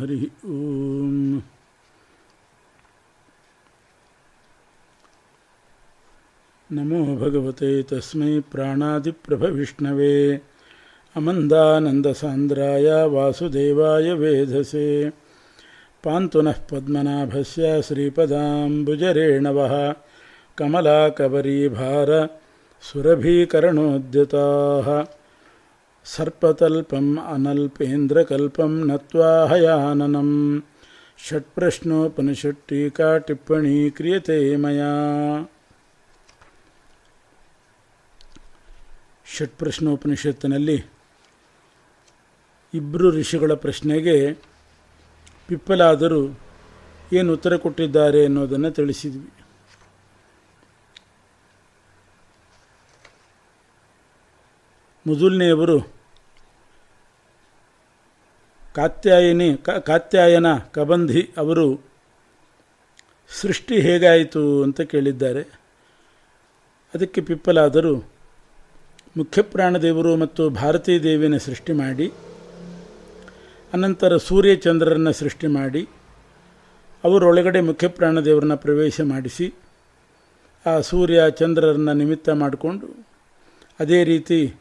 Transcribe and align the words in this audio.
हरि 0.00 0.30
ओम। 0.44 1.42
नमो 6.72 7.16
भगवते 7.16 7.82
तस्मै 7.82 8.40
प्राणादिप्रभविष्णवे। 8.40 10.40
अमन्दानन्दसान्द्राय 11.16 13.06
वासुदेवाय 13.06 14.12
वेधसे। 14.12 15.12
पान्तुनः 16.04 16.52
पद्मनाभस्य 16.52 17.82
वह 17.82 19.46
वः। 19.46 19.94
कमलाकबरीभार 20.58 22.38
सुरभीकरणोद्यताः। 22.82 25.19
ಸರ್ಪತಲ್ಪಂ 26.04 27.18
ಅನಲ್ಪೇಂದ್ರಕಲ್ಪಂ 27.34 28.88
ನತ್ವಾ 28.88 29.46
ಹಯಾನನಂ. 29.46 30.62
ಷಟ್ಪ್ರಶ್ನೋಪನಿಷಟ್ಟೀಕಾ 31.28 33.18
ಟಿಪ್ಪಣಿ 33.18 33.90
ಕ್ರಿಯತೆ 33.90 34.56
ಮಯಾ. 34.56 34.92
ಷಟ್ಪ್ರಶ್ನೋಪನಿಷತ್ತಿನಲ್ಲಿ 39.26 40.84
ಇಬ್ಬರು 42.74 43.10
ಋಷಿಗಳ 43.10 43.52
ಪ್ರಶ್ನೆಗೆ 43.52 44.32
ಪಿಪ್ಪಲಾದರೂ 45.46 46.40
ಏನು 47.12 47.32
ಉತ್ತರ 47.32 47.56
ಕೊಟ್ಟಿದ್ದಾರೆ 47.56 48.24
ಅನ್ನೋದನ್ನು 48.24 48.70
ತಿಳಿಸಿದ್ವಿ. 48.70 49.30
ಮೊದಲನೆಯವರು 55.06 55.99
ಕಾತ್ಯಾಯನಿ 58.74 59.56
ಕಾತ್ಯಾಯನ 59.86 60.46
ಕಬಂಧಿ 60.70 61.22
ಅವರು 61.36 61.90
ಸೃಷ್ಟಿ 63.30 63.80
ಹೇಗಾಯಿತು 63.80 64.62
ಅಂತ 64.62 64.80
ಕೇಳಿದ್ದಾರೆ. 64.80 65.42
ಅದಕ್ಕೆ 66.94 67.20
ಪಿಪ್ಪಲಾದರು, 67.20 68.10
ಮುಖ್ಯ 69.16 69.42
ಪ್ರಾಣದೇವರು 69.42 70.16
ಮತ್ತು 70.16 70.50
ಭಾರತೀ 70.50 70.98
ದೇವಿನ 70.98 71.36
ಸೃಷ್ಟಿ 71.36 71.72
ಮಾಡಿ, 71.72 72.12
ಅನಂತರ 73.72 74.16
ಸೂರ್ಯ 74.16 74.54
ಚಂದ್ರರನ್ನು 74.56 75.12
ಸೃಷ್ಟಿ 75.12 75.46
ಮಾಡಿ, 75.46 75.88
ಅವರೊಳಗಡೆ 77.04 77.60
ಮುಖ್ಯ 77.60 77.88
ದೇವರನ್ನ 78.24 78.54
ಪ್ರವೇಶ 78.54 79.00
ಮಾಡಿಸಿ, 79.00 79.54
ಆ 80.66 80.80
ಸೂರ್ಯ 80.80 81.20
ಚಂದ್ರರನ್ನು 81.30 81.92
ನಿಮಿತ್ತ 81.92 82.28
ಮಾಡಿಕೊಂಡು, 82.28 83.06
ಅದೇ 83.80 84.04
ರೀತಿ 84.04 84.54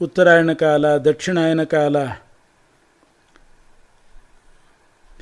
ಉತ್ತರಾಯಣ 0.00 0.52
ಕಾಲ, 0.52 0.96
ದಕ್ಷಿಣಾಯನ 0.96 1.64
ಕಾಲ 1.64 1.96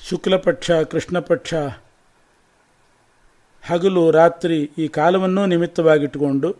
ಶುಕ್ಲಪಕ್ಷ, 0.08 0.70
ಕೃಷ್ಣಪಕ್ಷ, 0.70 1.54
ಹಗಲು, 3.64 4.10
ರಾತ್ರಿ 4.10 4.70
ಈ 4.78 4.88
ಕಾಲವನ್ನೂ 4.88 5.46
ನಿಮಿತ್ತವಾಗಿಟ್ಟುಕೊಂಡು 5.46 6.56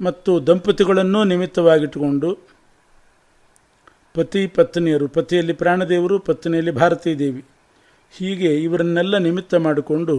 ಮತ್ತು 0.00 0.46
ದಂಪತಿಗಳನ್ನೂ 0.46 1.24
ನಿಮಿತ್ತವಾಗಿಟ್ಟುಕೊಂಡು 1.24 2.38
ಪತಿ 4.14 4.46
ಪತ್ನಿಯರು, 4.46 5.08
ಪತಿಯಲ್ಲಿ 5.08 5.52
ಪ್ರಾಣದೇವರು, 5.52 6.18
ಪತ್ನಿಯಲ್ಲಿ 6.18 6.70
ಭಾರತೀ 6.70 7.14
ದೇವಿ 7.14 7.44
ಹೀಗೆ 8.16 8.62
ಇವರನ್ನೆಲ್ಲ 8.62 9.18
ನಿಮಿತ್ತ 9.18 9.54
ಮಾಡಿಕೊಂಡು 9.54 10.14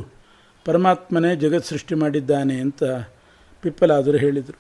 ಪರಮಾತ್ಮನೇ 0.66 1.36
ಜಗತ್ 1.36 1.66
ಸೃಷ್ಟಿ 1.66 1.96
ಮಾಡಿದ್ದಾನೆ 1.96 2.56
ಅಂತ 2.60 2.84
ಪಿಪ್ಪಲಾದರು 3.62 4.18
ಹೇಳಿದರು. 4.18 4.60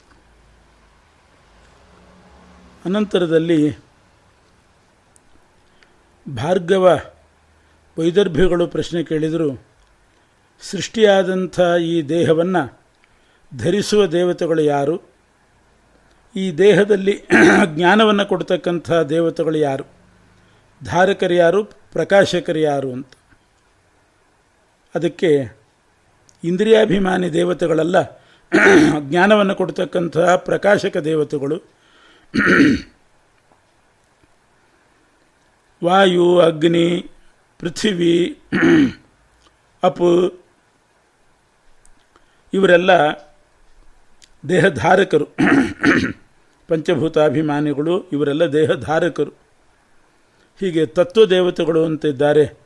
ಅನಂತರದಲ್ಲಿ 2.85 3.59
ಭಾರ್ಗವ 6.29 6.99
ವೈದರ್ಭ್ಯಗಳು 7.97 8.67
ಪ್ರಶ್ನೆ 8.67 9.03
ಕೇಳಿದರು, 9.03 9.65
ಸೃಷ್ಟಿಯಾದಂಥ 10.61 11.59
ಈ 11.81 12.01
ದೇಹವನ್ನು 12.01 12.79
ಧರಿಸುವ 13.57 14.05
ದೇವತೆಗಳು 14.05 14.61
ಯಾರು? 14.61 15.01
ಈ 16.35 16.51
ದೇಹದಲ್ಲಿ 16.51 17.23
ಜ್ಞಾನವನ್ನು 17.65 18.25
ಕೊಡ್ತಕ್ಕಂಥ 18.25 18.91
ದೇವತೆಗಳು 18.91 19.57
ಯಾರು? 19.57 19.83
ಧಾರಕರು 20.83 21.33
ಯಾರು, 21.33 21.63
ಪ್ರಕಾಶಕರು 21.63 22.59
ಯಾರು 22.59 22.91
ಅಂತ. 22.91 23.07
ಅದಕ್ಕೆ 24.95 25.59
ಇಂದ್ರಿಯಾಭಿಮಾನಿ 26.43 27.33
ದೇವತೆಗಳಲ್ಲ, 27.33 27.97
ಜ್ಞಾನವನ್ನು 28.99 29.55
ಕೊಡ್ತಕ್ಕಂತಹ 29.55 30.35
ಪ್ರಕಾಶಕ 30.35 30.97
ದೇವತೆಗಳು 30.97 31.61
ವಾಯು, 35.85 36.39
ಅಗ್ನಿ, 36.39 37.11
ಪೃಥಿವಿ, 37.59 38.39
ಅಪು, 39.83 40.39
ಇವರೆಲ್ಲ 42.53 42.91
ದೇಹಧಾರಕರು. 44.49 45.25
ಪಂಚಭೂತಾಭಿಮಾನಿಗಳು 46.67 48.09
ಇವರೆಲ್ಲ 48.09 48.45
ದೇಹಧಾರಕರು. 48.45 49.31
ಹೀಗೆ 50.59 50.85
ತತ್ವದೇವತೆಗಳು 50.85 51.85
ಅಂತಿದ್ದಾರೆ. 51.85 52.59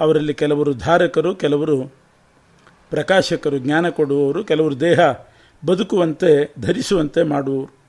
ಅವರಲ್ಲಿ 0.00 0.34
ಕೆಲವರು 0.34 0.74
ಧಾರಕರು, 0.74 1.34
ಕೆಲವರು 1.34 1.86
ಪ್ರಕಾಶಕರು, 2.90 3.58
ಜ್ಞಾನ 3.58 3.88
ಕೊಡುವವರು, 3.88 4.44
ಕೆಲವರು 4.44 4.80
ದೇಹ 4.80 4.98
ಬದುಕುವಂತೆ, 5.66 6.54
ಧರಿಸುವಂತೆ 6.60 7.22
ಮಾಡುವವರು. 7.22 7.83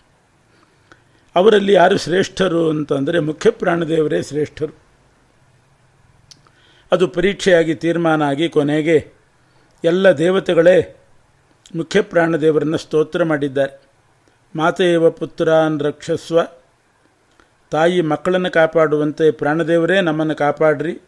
ಅವರಲ್ಲಿ 1.36 1.74
ಯಾರು 1.74 1.98
ಶ್ರೇಷ್ಠರು 1.98 2.70
ಅಂತಂದರೆ 2.70 3.20
ಮುಖ್ಯ 3.20 3.52
ಪ್ರಾಣದೇವರೇ 3.52 4.22
ಶ್ರೇಷ್ಠರು. 4.22 4.74
ಅದು 6.92 7.08
ಪರೀಕ್ಷೆಯಾಗಿ 7.08 7.76
ತೀರ್ಮಾನ 7.76 8.22
ಆಗಿ 8.22 8.50
ಕೊನೆಗೆ 8.50 9.12
ಎಲ್ಲ 9.84 10.12
ದೇವತೆಗಳೇ 10.12 11.02
ಮುಖ್ಯ 11.76 12.02
ಪ್ರಾಣದೇವರನ್ನು 12.02 12.78
ಸ್ತೋತ್ರ 12.78 13.24
ಮಾಡಿದ್ದಾರೆ. 13.24 13.82
ಮಾತೆಯವ 14.56 15.10
ಪುತ್ರಾನ್ 15.10 15.82
ರಕ್ಷಸ್ವ, 15.82 16.40
ತಾಯಿ 17.72 18.02
ಮಕ್ಕಳನ್ನು 18.02 18.52
ಕಾಪಾಡುವಂತೆ 18.52 19.32
ಪ್ರಾಣದೇವರೇ 19.32 20.02
ನಮ್ಮನ್ನು 20.02 20.36
ಕಾಪಾಡ್ರಿ. 20.36 21.02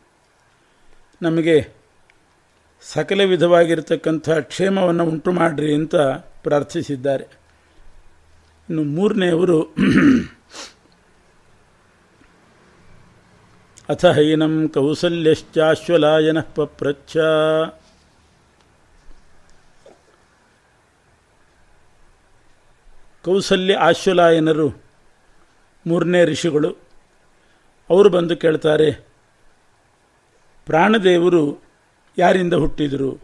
ನಮಗೆ 1.21 1.67
ಸಕಲ 2.81 3.21
ವಿಧವಾಗಿರತಕ್ಕಂಥ 3.21 4.29
ಕ್ಷೇಮವನ್ನು 4.29 5.05
ಉಂಟು 5.05 5.31
ಮಾಡ್ರಿ 5.31 5.73
ಅಂತ 5.73 5.95
ಪ್ರಾರ್ಥಿಸಿದ್ದಾರೆ. 6.43 7.36
ಇನ್ನು 8.69 8.83
ಮೂರನೆಯವರು 8.83 9.63
ಅಥ 13.89 14.05
ಹೈನಂ 14.05 14.69
ಕೌಸಲ್ಯಶ್ಚಾಶ್ವಲಾಯನ 14.69 16.39
ಪಪ್ರಚ್ಛ. 16.41 17.17
ಕೌಸಲ್ಯ 23.23 23.73
ಆಶ್ವಲಾಯನರು, 23.73 24.83
ಮೂರನೇ 25.87 26.25
ಋಷಿಗಳು, 26.25 26.69
ಅವರು 27.89 28.09
ಬಂದು 28.09 28.37
ಕೇಳ್ತಾರೆ, 28.37 28.91
ಪ್ರಾಣದೇವರು 30.65 31.63
ಯಾರಿಂದ 32.17 32.53
ಹುಟ್ಟಿದರು? 32.53 33.21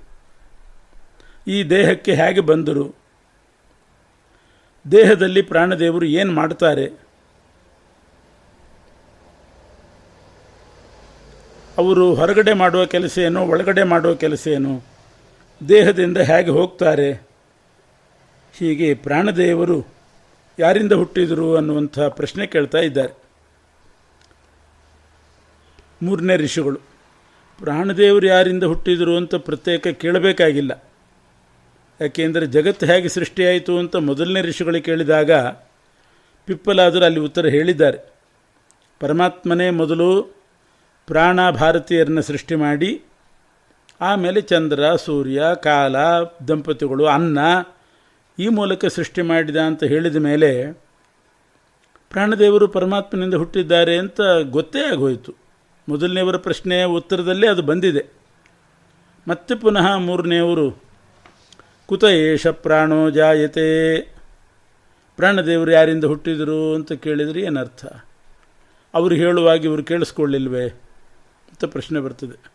ಈ 1.48 1.64
ದೇಹಕ್ಕೆ 1.64 2.16
ಹೇಗೆ 2.16 2.40
ಬಂದರು? 2.40 3.03
ದೇಹದಲ್ಲಿ 4.92 5.42
ಪ್ರಾಣದೇವರು 5.42 6.06
ಏನು 6.06 6.32
ಮಾಡ್ತಾರೆ? 6.32 6.86
ಅವರು 11.78 12.16
ಹೊರಗಡೆ 12.16 12.54
ಮಾಡುವ 12.54 12.86
ಕೆಲಸ 12.86 13.18
ಏನು? 13.18 13.48
ಒಳಗಡೆ 13.48 13.84
ಮಾಡುವ 13.84 14.16
ಕೆಲಸ 14.16 14.48
ಏನು? 14.48 14.82
ದೇಹದಿಂದ 15.70 16.18
ಹೇಗೆ 16.18 16.50
ಹೋಗ್ತಾರೆ? 16.50 17.12
ಹೀಗೆ 18.58 18.94
ಪ್ರಾಣದೇವರು 18.94 19.86
ಯಾರಿಂದ 20.60 20.92
ಹುಟ್ಟಿದರು 20.92 21.56
ಅನ್ನುವಂಥ 21.56 22.00
ಪ್ರಶ್ನೆ 22.00 22.48
ಕೇಳ್ತಾ 22.48 22.78
ಇದ್ದಾರೆ. 22.78 23.14
ಮೂರನೇ 26.02 26.36
ಋಷಿಗಳು, 26.36 26.80
ಪ್ರಾಣದೇವರು 27.60 28.28
ಯಾರಿಂದ 28.28 28.64
ಹುಟ್ಟಿದರು 28.64 29.18
ಅಂತ 29.18 29.36
ಪ್ರತ್ಯೇಕ 29.36 29.88
ಕೇಳಬೇಕಾಗಿಲ್ಲ. 29.88 30.93
ಯಾಕೆಂದರೆ 32.02 32.46
ಜಗತ್ತು 32.46 32.86
ಹೇಗೆ 32.86 33.08
ಸೃಷ್ಟಿಯಾಯಿತು 33.08 33.78
ಅಂತ 33.78 33.96
ಮೊದಲನೇ 33.96 34.42
ಋಷಿಗಳಿಗೆ 34.42 34.86
ಕೇಳಿದಾಗ 34.86 35.32
ಪಿಪ್ಪಲಾದರೂ 36.46 37.06
ಅಲ್ಲಿ 37.06 37.20
ಉತ್ತರ 37.20 37.46
ಹೇಳಿದ್ದಾರೆ. 37.46 38.14
ಪರಮಾತ್ಮನೇ 39.00 39.70
ಮೊದಲು 39.70 40.36
ಪ್ರಾಣ 41.08 41.50
ಭಾರತೀಯರನ್ನು 41.50 42.22
ಸೃಷ್ಟಿ 42.22 42.56
ಮಾಡಿ, 42.56 43.02
ಆಮೇಲೆ 44.02 44.42
ಚಂದ್ರ, 44.42 44.96
ಸೂರ್ಯ, 44.96 45.44
ಕಾಲ, 45.64 45.96
ದಂಪತಿಗಳು, 46.48 47.06
ಅನ್ನ 47.06 47.40
ಈ 48.40 48.48
ಮೂಲಕ 48.48 48.86
ಸೃಷ್ಟಿ 48.86 49.22
ಮಾಡಿದ 49.22 49.58
ಅಂತ 49.58 49.84
ಹೇಳಿದ 49.84 50.16
ಮೇಲೆ 50.16 50.72
ಪ್ರಾಣದೇವರು 52.10 52.68
ಪರಮಾತ್ಮನಿಂದ 52.68 53.34
ಹುಟ್ಟಿದ್ದಾರೆ 53.34 53.98
ಅಂತ 53.98 54.22
ಗೊತ್ತೇ 54.50 54.80
ಆಗೋಯಿತು. 54.80 55.36
ಮೊದಲನೆಯವರ 55.90 56.38
ಪ್ರಶ್ನೆಯ 56.38 56.86
ಉತ್ತರದಲ್ಲೇ 56.86 57.48
ಅದು 57.48 57.62
ಬಂದಿದೆ. 57.62 58.06
ಮತ್ತೆ 59.28 59.56
ಪುನಃ 59.56 59.96
ಮೂರನೆಯವರು 59.96 60.84
ಕುತ 61.86 62.04
ಏಷ 62.04 62.48
ಪ್ರಾಣೋ 62.48 63.10
ಜಾಯತೆ. 63.10 64.00
ಪ್ರಾಣದೇವರು 65.16 65.72
ಯಾರಿಂದ 65.72 66.04
ಹುಟ್ಟಿದರು 66.04 66.76
ಅಂತ 66.76 66.92
ಕೇಳಿದರೆ 66.92 67.42
ಏನರ್ಥ? 67.42 67.86
ಅವರು 68.94 69.16
ಹೇಳುವಾಗ 69.16 69.66
ಇವರು 69.66 69.84
ಕೇಳಿಸ್ಕೊಳ್ಳಿಲ್ವೇ 69.84 70.70
ಅಂತ 71.50 71.66
ಪ್ರಶ್ನೆ 71.66 72.00
ಬರ್ತದೆ. 72.00 72.52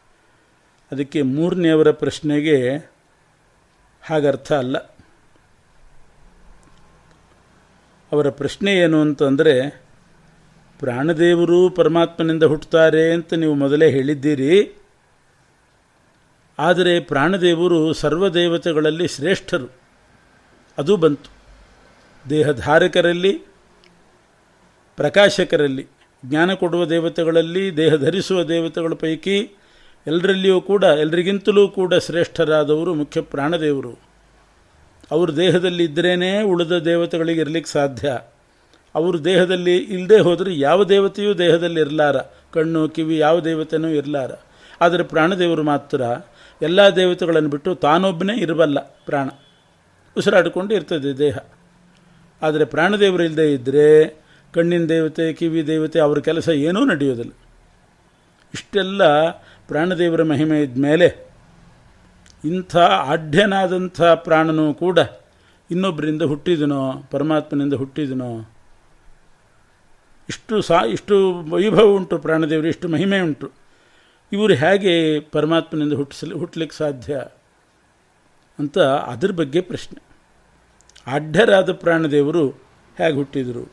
ಅದಕ್ಕೆ 0.93 1.23
ಮೂರನೆಯವರ 1.23 1.91
ಪ್ರಶ್ನೆಗೆ 1.91 2.77
ಹಾಗರ್ಥ 4.03 4.53
ಅಲ್ಲ. 4.53 4.79
ಅವರ 8.13 8.31
ಪ್ರಶ್ನೆ 8.31 8.75
ಏನು 8.75 9.01
ಅಂತಂದರೆ, 9.01 9.83
ಪ್ರಾಣದೇವರು 10.79 11.71
ಪರಮಾತ್ಮನಿಂದ 11.71 12.43
ಹುಟ್ಟುತ್ತಾರೆ 12.43 13.13
ಅಂತ 13.13 13.35
ನೀವು 13.35 13.55
ಮೊದಲೇ 13.55 13.91
ಹೇಳಿದ್ದೀರಿ. 13.91 14.77
ಆದರೆ 16.59 17.01
ಪ್ರಾಣದೇವರು 17.01 17.93
ಸರ್ವದೇವತೆಗಳಲ್ಲಿ 17.93 19.09
ಶ್ರೇಷ್ಠರು. 19.09 19.73
ಅದು 20.79 20.97
ಬಂತು. 20.97 21.31
ದೇಹಧಾರಕರಲ್ಲಿ, 22.31 23.33
ಪ್ರಕಾಶಕರಲ್ಲಿ, 24.97 25.87
ಜ್ಞಾನ 26.25 26.55
ಕೊಡುವ 26.55 26.85
ದೇವತೆಗಳಲ್ಲಿ, 26.85 27.77
ದೇಹ 27.77 27.95
ಧರಿಸುವ 27.95 28.43
ದೇವತೆಗಳ 28.43 28.93
ಪೈಕಿ 28.93 29.57
ಎಲ್ಲರಲ್ಲಿಯೂ 30.07 30.61
ಕೂಡ, 30.61 30.85
ಎಲ್ರಿಗಿಂತಲೂ 30.85 31.69
ಕೂಡ 31.69 31.95
ಶ್ರೇಷ್ಠರಾದವರು 31.95 32.95
ಮುಖ್ಯ 32.95 33.21
ಪ್ರಾಣದೇವರು. 33.21 33.93
ಅವರು 35.11 35.37
ದೇಹದಲ್ಲಿ 35.37 35.85
ಇದ್ದರೇನೇ 35.85 36.43
ಉಳಿದ 36.43 36.73
ದೇವತೆಗಳಿಗೆ 36.73 37.41
ಇರಲಿಕ್ಕೆ 37.41 37.73
ಸಾಧ್ಯ. 37.73 38.19
ಅವರು 38.95 39.25
ದೇಹದಲ್ಲಿ 39.25 39.77
ಇಲ್ಲದೆ 39.77 40.21
ಹೋದರೆ 40.21 40.59
ಯಾವ 40.59 40.85
ದೇವತೆಯೂ 40.85 41.35
ದೇಹದಲ್ಲಿ 41.35 41.81
ಇರಲಾರ. 41.81 42.17
ಕಣ್ಣು, 42.53 42.89
ಕಿವಿ, 42.89 43.19
ಯಾವ 43.19 43.41
ದೇವತೆಯೂ 43.41 43.89
ಇರಲಾರ. 43.89 44.31
ಆದರೆ 44.81 45.03
ಪ್ರಾಣದೇವರು 45.03 45.63
ಮಾತ್ರ 45.63 46.03
ಎಲ್ಲ 46.63 46.89
ದೇವತೆಗಳನ್ನು 46.89 47.49
ಬಿಟ್ಟು 47.49 47.75
ತಾನೊಬ್ಬನೇ 47.75 48.37
ಇರಬಲ್ಲ 48.37 48.81
ಪ್ರಾಣ. 48.81 49.29
ಉಸಿರಾಡಿಕೊಂಡು 50.17 50.75
ಇರ್ತದೆ 50.75 51.19
ದೇಹ. 51.19 51.39
ಆದರೆ 52.43 52.65
ಪ್ರಾಣದೇವರು 52.65 53.23
ಇಲ್ಲದೆ 53.23 53.53
ಇದ್ದರೆ 53.53 54.09
ಕಣ್ಣಿನ 54.55 54.85
ದೇವತೆ, 54.85 55.33
ಕಿವಿ 55.33 55.67
ದೇವತೆ 55.67 56.01
ಅವರ 56.01 56.19
ಕೆಲಸ 56.19 56.49
ಏನೂ 56.49 56.85
ನಡೆಯೋದಿಲ್ಲ 56.85 57.33
ಇಷ್ಟೆಲ್ಲ 58.55 59.31
ಪ್ರಾಣದೇವರ 59.69 60.23
ಮಹಿಮೆ 60.23 60.63
ಇದ್ಮೇಲೆ 60.63 61.29
ಇಂಥ 62.45 62.77
ಆಢ್ಯನಾದಂಥ 62.77 64.03
ಪ್ರಾಣನೂ 64.03 64.75
ಕೂಡ 64.75 64.99
ಇನ್ನೊಬ್ಬರಿಂದ 65.71 66.23
ಹುಟ್ಟಿದನೋ, 66.23 67.03
ಪರಮಾತ್ಮನಿಂದ 67.11 67.73
ಹುಟ್ಟಿದನೋ, 67.73 68.51
ಇಷ್ಟು 70.29 70.63
ಸಾ, 70.63 70.85
ಇಷ್ಟು 70.85 71.45
ವೈಭವ 71.51 71.83
ಉಂಟು 71.83 72.19
ಪ್ರಾಣದೇವರು 72.19 72.69
ಇಷ್ಟು 72.69 72.89
ಮಹಿಮೆ 72.89 73.21
ಉಂಟು. 73.21 73.58
ಇವರು 74.33 74.55
ಹೇಗೆ 74.55 75.21
ಪರಮಾತ್ಮನಿಂದ 75.21 75.93
ಹುಟ್ಟಿಸಲಿ 75.93 76.35
ಹುಟ್ಟಲಿಕ್ಕೆ 76.35 76.77
ಸಾಧ್ಯ 76.77 77.25
ಅಂತ 78.59 78.79
ಅದ್ರ 78.79 79.31
ಬಗ್ಗೆ 79.31 79.61
ಪ್ರಶ್ನೆ. 79.61 80.03
ಅಡ್ಡರಾದ 81.07 81.73
ಪ್ರಾಣದೇವರು 81.73 82.49
ಹೇಗೆ 82.99 83.17
ಹುಟ್ಟಿದರು? 83.17 83.73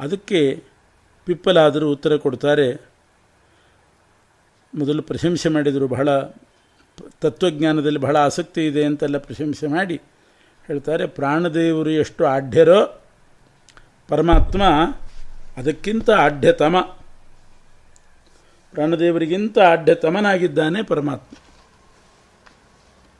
ಅದಕ್ಕೆ 0.00 0.64
ಪಿಪ್ಪಲಾದರೂ 1.24 1.90
ಉತ್ತರ 1.90 2.16
ಕೊಡ್ತಾರೆ. 2.16 2.88
ಮೊದಲು 4.74 5.02
ಪ್ರಶಂಸೆ 5.02 5.48
ಮಾಡಿದರು. 5.48 5.88
ಬಹಳ 5.88 6.20
ತತ್ವಜ್ಞಾನದಲ್ಲಿ 7.20 7.98
ಬಹಳ 7.98 8.16
ಆಸಕ್ತಿ 8.16 8.66
ಇದೆ 8.66 8.84
ಅಂತೆಲ್ಲ 8.84 9.18
ಪ್ರಶಂಸೆ 9.18 9.66
ಮಾಡಿ 9.66 10.00
ಹೇಳ್ತಾರೆ, 10.66 11.06
ಪ್ರಾಣದೇವರು 11.06 11.90
ಎಷ್ಟು 11.90 12.26
ಆಢ್ಯರೋ 12.26 13.02
ಪರಮಾತ್ಮ 14.08 14.62
ಅದಕ್ಕಿಂತ 15.56 16.10
ಆಢ್ಯತಮ 16.10 16.76
ಪ್ರಾಣದೇವರಿಗಿಂತ 18.74 19.58
ಆಢ್ಯತಮನಾಗಿದ್ದಾನೆ 19.58 20.82
ಪರಮಾತ್ಮ. 20.82 21.36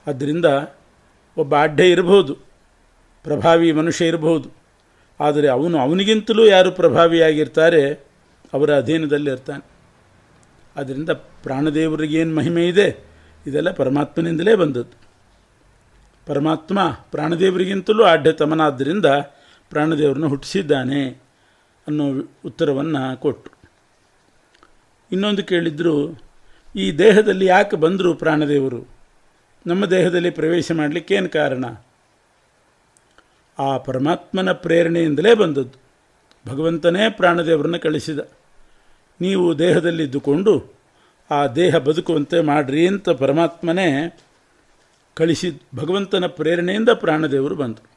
ಆದ್ದರಿಂದ 0.06 0.44
ಒಬ್ಬ 1.36 1.54
ಆಢ್ಯ 1.54 1.90
ಇರಬಹುದು, 1.90 2.34
ಪ್ರಭಾವಿ 3.22 3.72
ಮನುಷ್ಯ 3.72 4.06
ಇರಬಹುದು. 4.06 4.48
ಆದರೆ 5.20 5.48
ಅವನು 5.48 5.78
ಅವನಿಗಿಂತಲೂ 5.78 6.46
ಯಾರು 6.46 6.72
ಪ್ರಭಾವಿಯಾಗಿರ್ತಾರೆ, 6.72 7.92
ಅವರ 8.54 8.76
ಅಧೀನದಲ್ಲಿ 8.76 9.30
ಇರ್ತಾನೆ. 9.30 9.66
ಆದ್ದರಿಂದ 10.76 11.10
ಪ್ರಾಣದೇವರಿಗೇನು 11.10 12.36
ಮಹಿಮೆ 12.36 12.68
ಇದೆ? 12.68 13.04
ಇದೆಲ್ಲ 13.46 13.70
ಪರಮಾತ್ಮನಿಂದಲೇ 13.70 14.54
ಬಂದದ್ದು. 14.54 15.04
ಪರಮಾತ್ಮ 16.26 16.90
ಪ್ರಾಣದೇವರಿಗಿಂತಲೂ 16.90 18.04
ಆಢ್ಯತಮನಾದ್ದರಿಂದ 18.04 19.06
ಪ್ರಾಣದೇವರನ್ನು 19.70 20.28
ಹುಟ್ಟಿಸಿದ್ದಾನೆ 20.28 21.08
ಅನ್ನೋ 21.86 22.04
ಉತ್ತರವನ್ನು 22.44 23.20
ಕೊಟ್ಟರು 23.20 23.53
ಇನ್ನೊಂದು 25.14 25.42
ಕೇಳಿದ್ರು, 25.42 25.94
ಈ 26.76 26.92
ದೇಹದಲ್ಲಿ 26.92 27.46
ಯಾಕೆ 27.46 27.76
ಬಂದರು 27.76 28.14
ಪ್ರಾಣದೇವರು? 28.14 28.80
ನಮ್ಮ 29.66 29.86
ದೇಹದಲ್ಲಿ 29.86 30.30
ಪ್ರವೇಶ 30.30 30.72
ಮಾಡಲಿಕ್ಕೇನು 30.72 31.28
ಕಾರಣ? 31.28 31.64
ಆ 33.58 33.76
ಪರಮಾತ್ಮನ 33.76 34.52
ಪ್ರೇರಣೆಯಿಂದಲೇ 34.52 35.34
ಬಂದದ್ದು. 35.34 35.76
ಭಗವಂತನೇ 36.46 37.04
ಪ್ರಾಣದೇವರನ್ನು 37.10 37.80
ಕಳಿಸಿದ. 37.80 38.20
ನೀವು 39.20 39.58
ದೇಹದಲ್ಲಿದ್ದುಕೊಂಡು 39.58 40.54
ಆ 41.30 41.46
ದೇಹ 41.46 41.76
ಬದುಕುವಂತೆ 41.76 42.40
ಮಾಡ್ರಿ 42.40 42.86
ಅಂತ 42.86 43.08
ಪರಮಾತ್ಮನೇ 43.08 43.88
ಕಳಿಸಿದ 45.14 45.58
ಭಗವಂತನ 45.76 46.26
ಪ್ರೇರಣೆಯಿಂದ 46.26 46.88
ಪ್ರಾಣದೇವರು 46.88 47.54
ಬಂದರು 47.54 47.88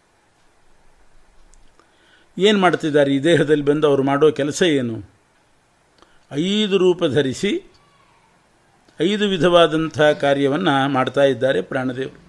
ಏನು 2.38 2.60
ಮಾಡ್ತಿದ್ದಾರೆ? 2.60 3.10
ಈ 3.14 3.20
ದೇಹದಲ್ಲಿ 3.20 3.64
ಬಂದು 3.64 3.88
ಅವರು 3.88 4.04
ಮಾಡೋ 4.04 4.28
ಕೆಲಸ 4.32 4.62
ಏನು? 4.62 5.17
ಐದು 6.32 6.78
ರೂಪ 6.78 7.04
ಧರಿಸಿ 7.06 7.72
ಐದು 9.02 9.30
ವಿಧವಾದಂಥ 9.30 10.02
ಕಾರ್ಯವನ್ನು 10.02 10.90
ಮಾಡ್ತಾ 10.90 11.24
ಇದ್ದಾರೆ 11.24 11.62
ಪ್ರಾಣದೇವರು. 11.62 12.28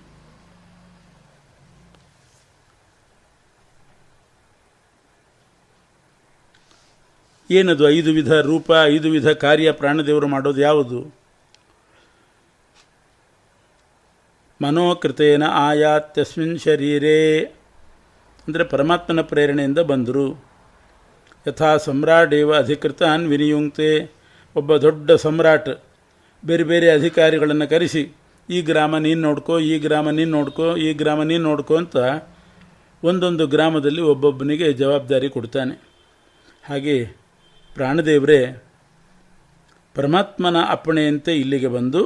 ಏನದು 7.51 7.91
ಐದು 7.91 8.13
ವಿಧ 8.13 8.33
ರೂಪ, 8.33 8.71
ಐದು 8.85 9.11
ವಿಧ 9.11 9.29
ಕಾರ್ಯ 9.29 9.73
ಪ್ರಾಣದೇವರು 9.73 10.29
ಮಾಡೋದು 10.29 10.61
ಯಾವುದು? 10.61 11.15
ಮನೋಕೃತೇನ 14.63 15.43
ಆಯಾತ್ಯಸ್ಮಿನ್ 15.45 16.59
ಶರೀರೇ. 16.59 17.41
ಅಂದರೆ 18.49 18.65
ಪರಮಾತ್ಮನ 18.65 19.21
ಪ್ರೇರಣೆಯಿಂದ 19.21 19.79
ಬಂದರು. 19.79 20.48
ಯಥಾ 21.49 21.71
ಸಮ್ರಾಟೇವ 21.87 22.51
ಅಧಿಕೃತಾನ್ 22.59 23.25
ವಿನಿಯುಂಕ್ತೆ. 23.27 23.91
ಒಬ್ಬ 24.57 24.77
ದೊಡ್ಡ 24.77 25.11
ಸಮ್ರಾಟ್, 25.25 25.71
ಬೇರೆ 26.43 26.65
ಬೇರೆ 26.65 26.89
ಅಧಿಕಾರಿಗಳನ್ನು 26.91 27.67
ಕರೆಸಿ, 27.71 28.03
ಈ 28.49 28.59
ಗ್ರಾಮ 28.63 28.99
ನೀನು 28.99 29.21
ನೋಡ್ಕೋ, 29.21 29.55
ಈ 29.71 29.75
ಗ್ರಾಮ 29.79 30.11
ನೀನು 30.11 30.31
ನೋಡ್ಕೋ, 30.31 30.67
ಈ 30.87 30.91
ಗ್ರಾಮ 30.93 31.23
ನೀನು 31.23 31.43
ನೋಡ್ಕೋ 31.43 31.75
ಅಂತ 31.77 31.97
ಒಂದೊಂದು 33.03 33.45
ಗ್ರಾಮದಲ್ಲಿ 33.47 34.03
ಒಬ್ಬೊಬ್ಬನಿಗೆ 34.13 34.69
ಜವಾಬ್ದಾರಿ 34.73 35.29
ಕೊಡ್ತಾನೆ. 35.29 35.75
ಹಾಗೆ 36.69 36.97
ಪ್ರಾಣದೇವರೇ, 37.77 38.41
ಪರಮಾತ್ಮನ 39.97 40.59
ಅಪ್ಪಣೆಯಂತೆ 40.69 41.33
ಇಲ್ಲಿಗೆ 41.37 41.69
ಬಂದು 41.69 42.03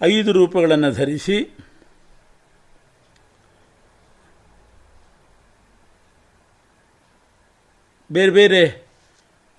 ಐದು 0.00 0.30
ರೂಪಗಳನ್ನು 0.32 0.90
ಧರಿಸಿ 0.90 1.38
ಬೇರೆ 8.12 8.30
ಬೇರೆ 8.30 8.62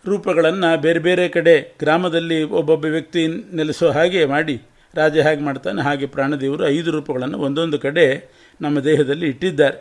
ರೂಪಗಳನ್ನು 0.05 0.69
ಬೇರೆ 0.81 1.00
ಬೇರೆ 1.00 1.25
ಕಡೆ 1.29 1.53
ಗ್ರಾಮದಲ್ಲಿ 1.79 2.43
ಒಬ್ಬೊಬ್ಬ 2.43 2.86
ವ್ಯಕ್ತಿ 2.86 3.22
ನೆಲೆಸೋ 3.27 3.88
ಹಾಗೆ 3.91 4.25
ಮಾಡಿ 4.25 4.55
ರಾಜ 4.95 5.17
ಹೇಗೆ 5.17 5.41
ಮಾಡ್ತಾನೆ, 5.41 5.81
ಹಾಗೆ 5.81 6.05
ಪ್ರಾಣದೇವರು 6.05 6.63
ಐದು 6.67 6.89
ರೂಪಗಳನ್ನು 6.91 7.38
ಒಂದೊಂದು 7.39 7.77
ಕಡೆ 7.79 8.05
ನಮ್ಮ 8.62 8.79
ದೇಹದಲ್ಲಿ 8.79 9.27
ಇಟ್ಟಿದ್ದಾರೆ. 9.29 9.77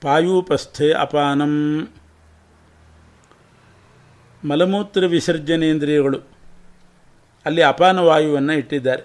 ಪಾಯೂಪಸ್ಥೆ 0.00 0.92
ಅಪಾನಂ. 0.92 1.54
ಮಲಮೂತ್ರ 4.44 5.06
ವಿಸರ್ಜನೇಂದ್ರಿಯಗಳು 5.06 6.18
ಅಲ್ಲಿ 7.46 7.62
ಅಪಾನ 7.62 7.98
ವಾಯುವನ್ನು 7.98 8.52
ಇಟ್ಟಿದ್ದಾರೆ. 8.52 9.04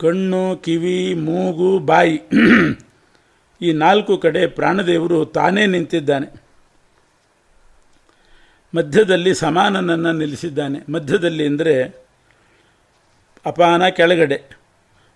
ಕಣ್ಣು, 0.00 0.56
ಕಿವಿ, 0.56 1.14
ಮೂಗು, 1.14 1.78
ಬಾಯಿ 1.78 2.16
ಈ 3.62 3.72
ನಾಲ್ಕು 3.72 4.18
ಕಡೆ 4.18 4.46
ಪ್ರಾಣದೇವರು 4.46 5.24
ತಾನೇ 5.24 5.66
ನಿಂತಿದ್ದಾನೆ. 5.66 6.28
ಮಧ್ಯದಲ್ಲಿ 8.74 9.34
ಸಮಾನನನ್ನು 9.34 10.12
ನಿಲ್ಲಿಸಿದ್ದಾನೆ. 10.12 10.78
ಮಧ್ಯದಲ್ಲಿ 10.92 11.46
ಅಂದರೆ 11.46 11.74
ಅಪಾನ 13.46 13.88
ಕೆಳಗಡೆ, 13.88 14.38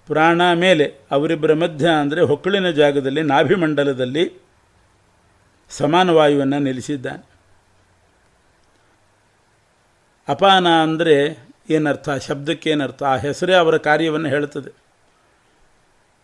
ಪ್ರಾಣ 0.08 0.40
ಮೇಲೆ, 0.54 0.86
ಅವರಿಬ್ಬರ 1.10 1.52
ಮಧ್ಯ 1.54 1.86
ಅಂದರೆ 1.88 2.20
ಹೊಕ್ಕಳಿನ 2.20 2.70
ಜಾಗದಲ್ಲಿ, 2.70 3.22
ನಾಭಿಮಂಡಲದಲ್ಲಿ 3.22 4.24
ಸಮಾನ 5.70 6.10
ವಾಯುವನ್ನು 6.10 6.58
ನಿಲ್ಲಿಸಿದ್ದಾನೆ. 6.58 7.24
ಅಪಾನ 10.28 10.66
ಅಂದರೆ 10.82 11.16
ಏನರ್ಥ? 11.70 12.08
ಶಬ್ದಕ್ಕೇನರ್ಥ 12.10 13.02
ಆ 13.02 13.16
ಹೆಸರೇ 13.16 13.54
ಅವರ 13.54 13.76
ಕಾರ್ಯವನ್ನು 13.76 14.28
ಹೇಳುತ್ತದೆ. 14.28 14.70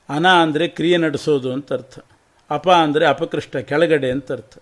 ಅನ 0.08 0.26
ಅಂದರೆ 0.42 0.68
ಕ್ರಿಯೆ 0.68 0.96
ನಡೆಸೋದು 0.96 1.52
ಅಂತ 1.52 1.72
ಅರ್ಥ. 1.72 1.98
ಅಪ 2.56 2.68
ಅಂದರೆ 2.84 3.04
ಅಪಕೃಷ್ಟ, 3.14 3.54
ಕೆಳಗಡೆ 3.70 4.08
ಅಂತ 4.16 4.32
ಅರ್ಥ. 4.36 4.54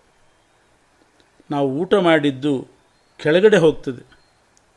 ನಾವು 1.50 1.68
ಊಟ 1.80 1.92
ಮಾಡಿದ್ದು 2.08 2.54
ಕೆಳಗಡೆ 3.20 3.58
ಹೋಗ್ತದೆ, 3.64 4.02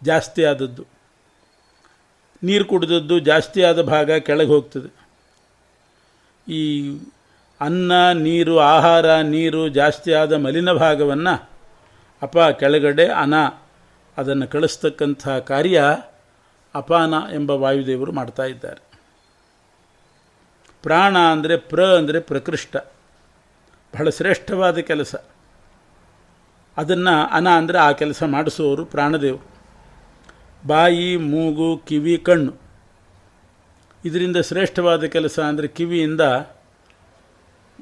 ಜಾಸ್ತಿ 0.01 0.41
ಆದದ್ದು. 0.51 0.83
ನೀರು 2.43 2.65
ಕುಡಿದದ್ದು 2.65 3.15
ಜಾಸ್ತಿ 3.29 3.59
ಆದ 3.69 3.81
ಭಾಗ 3.89 4.11
ಕೆಳಗೆ 4.27 4.51
ಹೋಗ್ತದೆ. 4.53 4.89
ಈ 6.47 6.61
ಅನ್ನ, 7.61 7.91
ನೀರು, 8.25 8.55
ಆಹಾರ, 8.73 9.07
ನೀರು 9.33 9.61
ಜಾಸ್ತಿ 9.77 10.11
ಆದ 10.21 10.33
ಮಲಿನ 10.45 10.71
ಭಾಗವನ್ನು 10.83 11.35
ಅಪ, 12.21 12.37
ಕೆಳಗಡೆ, 12.61 13.05
ಅನ, 13.23 13.35
ಅದನ್ನು 14.17 14.47
ಕಳಿಸ್ತಕ್ಕಂಥ 14.47 15.23
ಕಾರ್ಯ 15.51 15.79
ಅಪಾನ 16.75 17.13
ಎಂಬ 17.33 17.51
ವಾಯುದೇವರು 17.63 18.11
ಮಾಡ್ತಾ 18.11 18.45
ಇದ್ದಾರೆ. 18.45 18.81
ಪ್ರಾಣ 20.83 21.15
ಅಂದರೆ 21.33 21.55
ಪ್ರ 21.71 21.81
ಅಂದರೆ 21.99 22.19
ಪ್ರಕೃಷ್ಟ. 22.31 22.75
ಬಹಳ 23.93 24.09
ಶ್ರೇಷ್ಠವಾದ 24.09 24.77
ಕೆಲಸ. 24.77 25.15
ಅದನ್ನು 26.77 27.27
ಅನ 27.27 27.49
ಅಂದರೆ 27.49 27.77
ಆ 27.77 27.91
ಕೆಲಸ 27.91 28.23
ಮಾಡಿಸುವವರು 28.23 28.85
ಪ್ರಾಣದೇವರು. 28.85 29.45
ಬಾಯಿ, 30.67 31.17
ಮೂಗು, 31.17 31.77
ಕಿವಿ, 31.77 32.17
ಕಣ್ಣು. 32.17 32.53
ಇದರಿಂದ 34.05 34.37
ಶ್ರೇಷ್ಠವಾದ 34.37 35.03
ಕೆಲಸ 35.03 35.39
ಅಂದರೆ 35.39 35.67
ಕಿವಿಯಿಂದ 35.67 36.21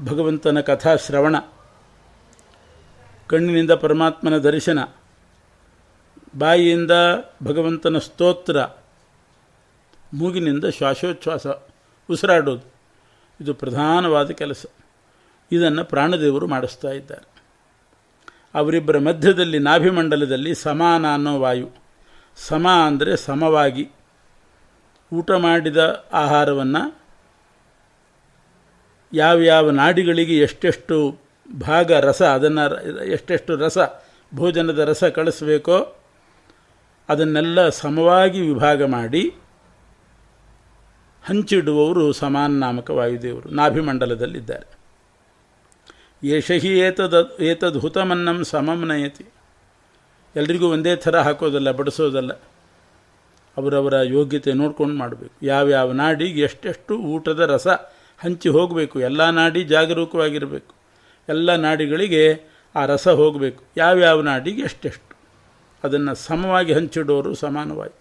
ಭಗವಂತನ 0.06 0.60
ಕಥಾ 0.60 0.96
ಶ್ರವಣ 0.96 1.36
ಕಣ್ಣಿನಿಂದ 3.28 3.72
ಪರಮಾತ್ಮನ 3.72 4.38
ದರ್ಶನ. 4.38 4.80
ಬಾಯಿಯಿಂದ 6.38 6.92
ಭಗವಂತನ 7.44 7.98
ಸ್ತೋತ್ರ. 7.98 8.64
ಮೂಗಿನಿಂದ 10.14 10.66
ಶ್ವಾಸೋಚ್ಛ್ವಾಸ 10.66 11.48
ಉಸಿರಾಡೋದು. 12.10 12.72
ಇದು 13.42 13.54
ಪ್ರಧಾನವಾದ 13.54 14.32
ಕೆಲಸ. 14.32 14.66
ಇದನ್ನು 15.52 15.86
ಪ್ರಾಣದೇವರು 15.86 16.48
ಮಾಡಿಸ್ತಾ 16.48 16.92
ಇದ್ದಾರೆ. 16.92 17.28
ಅವರಿಬ್ಬರ 18.56 18.98
ಮಧ್ಯದಲ್ಲಿ 18.98 19.60
ನಾಭಿಮಂಡಲದಲ್ಲಿ 19.60 20.56
ಸಮಾನ 20.56 21.14
ಅನ್ನೋ 21.14 21.40
ವಾಯು. 21.40 21.70
ಸಮ 22.36 22.68
ಅಂದರೆ 22.86 23.18
ಸಮವಾಗಿ 23.18 23.90
ಊಟ 25.14 25.32
ಮಾಡಿದ 25.32 26.06
ಆಹಾರವನ್ನು 26.14 27.02
ಯಾವ್ಯಾವ 29.14 29.70
ನಾಡಿಗಳಿಗೆ 29.70 30.38
ಎಷ್ಟೆಷ್ಟು 30.38 31.20
ಭಾಗ 31.68 31.92
ರಸ 31.92 32.22
ಅದನ್ನು 32.22 32.66
ಎಷ್ಟೆಷ್ಟು 33.06 33.56
ರಸ 33.56 33.78
ಭೋಜನದ 34.36 34.80
ರಸ 34.80 35.04
ಕಳಿಸ್ಬೇಕೋ 35.04 35.96
ಅದನ್ನೆಲ್ಲ 37.10 37.70
ಸಮವಾಗಿ 37.70 38.42
ವಿಭಾಗ 38.42 38.84
ಮಾಡಿ 38.84 39.24
ಹಂಚಿಡುವವರು 41.24 42.14
ಸಮಾನ 42.14 42.52
ನಾಮಕ 42.60 42.90
ವಾಯುದೇವರು, 42.90 43.50
ನಾಭಿಮಂಡಲದಲ್ಲಿದ್ದಾರೆ. 43.50 44.81
ಯಶಹಿ 46.24 46.80
ಏತದ 46.80 47.38
ಏತದ್ 47.40 47.78
ಹುತಮನ್ನಂ 47.78 48.44
ಸಮಂ 48.44 48.88
ನಯತಿ. 48.88 49.26
ಎಲ್ರಿಗೂ 50.36 50.72
ಒಂದೇ 50.72 50.96
ಥರ 50.96 51.20
ಹಾಕೋದಲ್ಲ, 51.20 51.72
ಬಡಿಸೋದಲ್ಲ. 51.72 52.32
ಅವರವರ 53.58 53.94
ಯೋಗ್ಯತೆ 53.94 54.54
ನೋಡ್ಕೊಂಡು 54.54 54.96
ಮಾಡಬೇಕು. 54.96 55.46
ಯಾವ್ಯಾವ 55.46 55.92
ನಾಡಿಗೆ 55.92 56.42
ಎಷ್ಟೆಷ್ಟು 56.42 56.98
ಊಟದ 56.98 57.40
ರಸ 57.40 57.68
ಹಂಚಿ 58.18 58.50
ಹೋಗಬೇಕು, 58.50 59.00
ಎಲ್ಲ 59.00 59.30
ನಾಡಿ 59.30 59.64
ಜಾಗರೂಕವಾಗಿರಬೇಕು. 59.64 60.74
ಎಲ್ಲ 61.30 61.56
ನಾಡಿಗಳಿಗೆ 61.56 62.42
ಆ 62.76 62.86
ರಸ 62.86 63.08
ಹೋಗಬೇಕು. 63.08 63.64
ಯಾವ್ಯಾವ 63.78 64.22
ನಾಡಿಗೆ 64.22 64.62
ಎಷ್ಟೆಷ್ಟು. 64.62 65.16
ಅದನ್ನು 65.84 66.16
ಸಮವಾಗಿ 66.16 66.74
ಹಂಚಿಡೋರು 66.74 67.36
ಸಮಾನವಾಗಿ. 67.36 67.98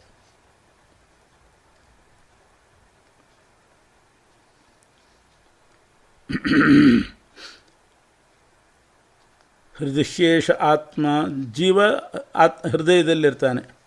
ಹೃದಯಶೇಷ 9.80 10.50
ಆತ್ಮ 10.50 11.06
ಜೀವ 11.52 11.80
ಆತ್ 12.34 12.66
ಹೃದಯದಲ್ಲಿರ್ತಾನೆ. 12.66 13.80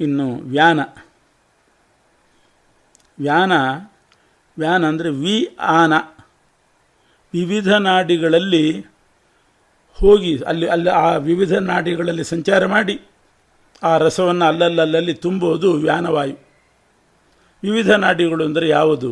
ಇನ್ನು 0.00 0.34
ವ್ಯಾನ. 0.34 0.80
ವ್ಯಾನ 3.18 3.52
ವ್ಯಾನ 4.58 4.86
ಅಂದರೆ 4.86 5.10
ವಿ 5.10 5.56
ಆನ. 5.60 5.92
ವಿವಿಧ 7.34 7.68
ನಾಡಿಗಳಲ್ಲಿ 7.68 8.80
ಹೋಗಿ 9.92 10.38
ಅಲ್ಲಿ 10.38 10.66
ಅಲ್ಲಿ 10.68 10.90
ಆ 10.90 11.16
ವಿವಿಧ 11.16 11.52
ನಾಡಿಗಳಲ್ಲಿ 11.52 12.24
ಸಂಚಾರ 12.24 12.66
ಮಾಡಿ 12.66 13.00
ಆ 13.82 13.96
ರಸವನ್ನು 13.98 14.44
ಅಲ್ಲಲ್ಲಲ್ಲಿ 14.44 15.14
ತುಂಬೋದು 15.14 15.72
ವ್ಯಾನವಾಯು. 15.72 16.53
ವಿವಿಧ 17.64 17.90
ನಾಡಿಗಳು 17.90 18.44
ಅಂದರೆ 18.44 18.68
ಯಾವುದು? 18.68 19.10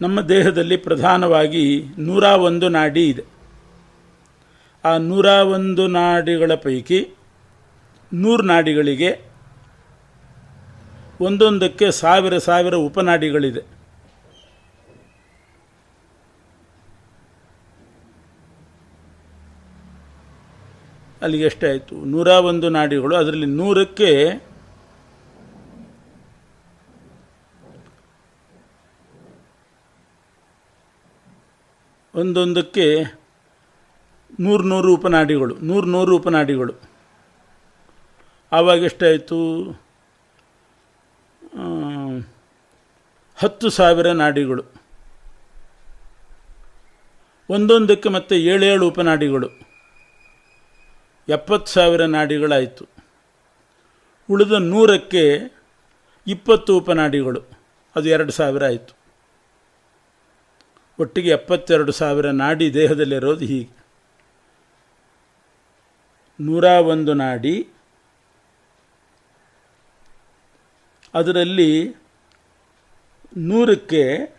ನಮ್ಮ 0.00 0.20
ದೇಹದಲ್ಲಿ 0.20 0.76
ಪ್ರಧಾನವಾಗಿ 0.76 1.64
ನೂರ 1.98 2.24
ಒಂದು 2.24 2.68
ನಾಡಿ 2.68 3.08
ಇದೆ. 3.08 3.24
ಆ 4.84 4.96
ನೂರ 4.96 5.26
ಒಂದು 5.26 5.86
ನಾಡಿಗಳ 5.86 6.54
ಪೈಕಿ 6.54 7.00
ನೂರು 8.12 8.42
ನಾಡಿಗಳಿಗೆ 8.42 9.10
ಒಂದೊಂದಕ್ಕೆ 11.20 11.90
ಸಾವಿರ 11.90 12.38
ಸಾವಿರ 12.38 12.74
ಉಪನಾಡಿಗಳಿದೆ. 12.74 13.62
ಅಲ್ಲಿಗೆ 21.22 21.44
ಎಷ್ಟೇ 21.44 21.68
ಆಯಿತು? 21.68 22.04
ನೂರ 22.04 22.28
ಒಂದು 22.28 22.68
ನಾಡಿಗಳು. 22.68 23.16
ಅದರಲ್ಲಿ 23.16 23.46
ನೂರಕ್ಕೆ 23.46 24.10
ಒಂದೊಂದಕ್ಕೆ 32.16 33.04
ನೂರು 34.40 34.62
ನೂರು 34.62 34.94
ಉಪನಾಡಿಗಳು, 34.94 35.56
ನೂರು 35.56 35.86
ನೂರು 35.86 36.16
ಉಪನಾಡಿಗಳು. 36.16 36.72
ಆವಾಗ 38.52 38.78
ಎಷ್ಟಾಯಿತು? 38.78 39.62
ಹತ್ತು 43.36 43.70
ಸಾವಿರ 43.70 44.12
ನಾಡಿಗಳು. 44.12 44.64
ಒಂದೊಂದಕ್ಕೆ 47.50 48.08
ಮತ್ತೆ 48.08 48.40
ಏಳೇಳು 48.40 48.88
ಉಪನಾಡಿಗಳು. 48.88 49.48
ಎಪ್ಪತ್ತು 51.28 51.72
ಸಾವಿರ 51.72 52.04
ನಾಡಿಗಳಾಯಿತು. 52.04 52.86
ಉಳಿದ 54.30 54.52
ನೂರಕ್ಕೆ 54.52 55.52
ಇಪ್ಪತ್ತು 56.26 56.78
ಉಪನಾಡಿಗಳು. 56.78 57.40
ಅದು 57.96 58.08
ಎರಡು 58.08 58.32
ಸಾವಿರ 58.32 58.64
ಆಯಿತು. 58.64 59.05
ಒಟ್ಟಿಗೆ 61.00 61.30
ಎಪ್ಪತ್ತೆರಡು 61.30 61.92
ಸಾವಿರ 61.92 62.30
ನಾಡಿ 62.30 62.74
ದೇಹದಲ್ಲಿರೋದು 62.74 63.44
ಹೀಗೆ. 63.44 63.76
ನೂರ 66.40 66.64
ಒಂದು 66.64 67.14
ನಾಡಿ. 67.14 67.68
ಅದರಲ್ಲಿ 71.14 71.94
ನೂರಕ್ಕೆ 73.36 74.36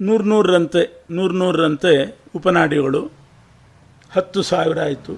ನೂರು 0.00 0.24
ನೂರರಂತೆ 0.24 1.04
ನೂರು 1.10 1.34
ನೂರರಂತೆ 1.34 2.16
ಉಪನಾಡಿಗಳು. 2.36 3.10
ಹತ್ತು 4.10 4.42
ಸಾವಿರ 4.42 4.80
ಆಯಿತು. 4.80 5.14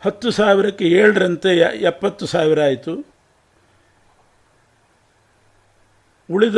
ಹತ್ತು 0.00 0.30
ಸಾವಿರಕ್ಕೆ 0.30 0.84
ಏಳರಂತೆ 0.84 1.56
ಎಪ್ಪತ್ತು 1.80 2.26
ಸಾವಿರ 2.26 2.60
ಆಯಿತು. 2.60 3.13
ಉಳಿದ 6.30 6.56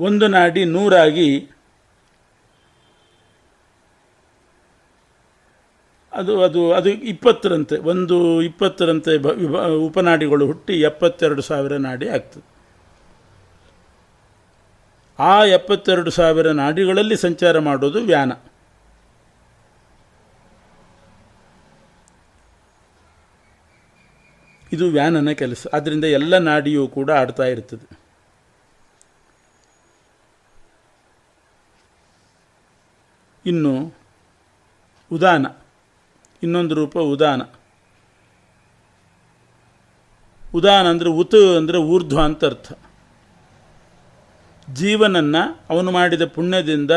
ಒಂದು 0.00 0.26
ನಾಡಿ 0.28 0.64
ನೂರಾಗಿ 0.64 1.28
ಅದು 6.12 6.42
ಅದು 6.42 6.60
ಅದು 6.72 6.88
ಇಪ್ಪತ್ತರಂತೆ, 6.88 7.76
ಒಂದು 7.92 8.42
ಇಪ್ಪತ್ತರಂತೆ 8.42 9.12
ಉಪನಾಡಿಗಳು 9.86 10.46
ಹುಟ್ಟಿ 10.46 10.74
ಎಪ್ಪತ್ತೆರಡು 10.80 11.42
ಸಾವಿರ 11.42 11.76
ನಾಡಿ 11.76 12.08
ಆಗ್ತದೆ. 12.08 12.44
ಆ 15.18 15.44
ಎಪ್ಪತ್ತೆರಡು 15.44 16.10
ಸಾವಿರ 16.10 16.50
ನಾಡಿಗಳಲ್ಲಿ 16.50 17.16
ಸಂಚಾರ 17.16 17.58
ಮಾಡೋದು 17.58 18.00
ವ್ಯಾನ. 18.00 18.32
ಇದು 24.72 24.88
ವ್ಯಾನನ 24.88 25.30
ಕೆಲಸ. 25.30 25.66
ಆದ್ದರಿಂದ 25.72 26.04
ಎಲ್ಲ 26.04 26.38
ನಾಡಿಯೂ 26.38 26.88
ಕೂಡ 26.88 27.10
ಆಡ್ತಾ 27.10 27.42
ಇರ್ತದೆ. 27.42 27.98
ಇನ್ನು 33.46 33.94
ಉದಾನ. 35.12 35.46
ಇನ್ನೊಂದು 36.42 36.74
ರೂಪ 36.74 36.98
ಉದಾನ. 36.98 37.42
ಉದಾನ 40.54 40.86
ಅಂದರೆ 40.86 41.08
ಉತ್ 41.08 41.56
ಅಂದರೆ 41.56 41.78
ಊರ್ಧ್ವ 41.78 42.22
ಅಂತ 42.22 42.44
ಅರ್ಥ. 42.44 42.72
ಜೀವನನ್ನು 44.72 45.60
ಅವನು 45.70 45.90
ಮಾಡಿದ 45.90 46.26
ಪುಣ್ಯದಿಂದ 46.26 46.90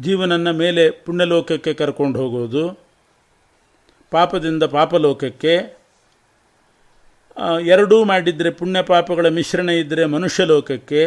ಜೀವನನ್ನು 0.00 0.52
ಮೇಲೆ 0.52 0.90
ಪುಣ್ಯಲೋಕಕ್ಕೆ 0.90 1.74
ಕರ್ಕೊಂಡು 1.74 2.18
ಹೋಗೋದು. 2.18 2.87
ಪಾಪದಿಂದ 4.12 4.64
ಪಾಪಲೋಕಕ್ಕೆ 4.76 5.54
ಎರಡೂ 7.72 7.96
ಮಾಡಿದರೆ 8.04 8.50
ಪುಣ್ಯ 8.50 8.78
ಪಾಪಗಳ 8.82 9.26
ಮಿಶ್ರಣ 9.36 9.68
ಇದ್ದರೆ 9.80 10.04
ಮನುಷ್ಯ 10.14 10.44
ಲೋಕಕ್ಕೆ, 10.44 11.02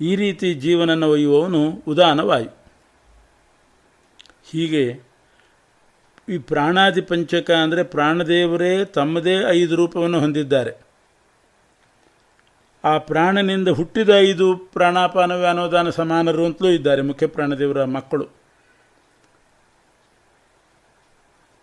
ಈ 0.00 0.10
ರೀತಿ 0.16 0.48
ಜೀವನನ 0.64 1.04
ಒಯ್ಯುವವನು 1.14 1.62
ಉದಾನವಾಯು. 1.92 2.50
ಹೀಗೆ 4.50 4.84
ಈ 6.28 6.36
ಪ್ರಾಣಾದಿ 6.50 7.02
ಪಂಚಕ 7.10 7.50
ಅಂದರೆ 7.64 7.82
ಪ್ರಾಣದೇವರೇ 7.94 8.72
ತಮ್ಮದೇ 8.96 9.36
ಐದು 9.58 9.74
ರೂಪವನ್ನು 9.76 10.18
ಹೊಂದಿದ್ದಾರೆ. 10.20 10.72
ಆ 12.84 12.92
ಪ್ರಾಣನಿಂದ 13.08 13.70
ಹುಟ್ಟಿದ 13.78 14.10
ಐದು 14.28 14.46
ಪ್ರಾಣಾಪಾನವೇ 14.76 15.46
ಅನುದಾನ 15.46 15.88
ಸಮಾನರು 16.00 16.44
ಅಂತಲೂ 16.44 16.68
ಇದ್ದಾರೆ 16.68 17.02
ಮುಖ್ಯ 17.10 17.26
ಪ್ರಾಣದೇವರ 17.36 17.82
ಮಕ್ಕಳು. 17.96 18.26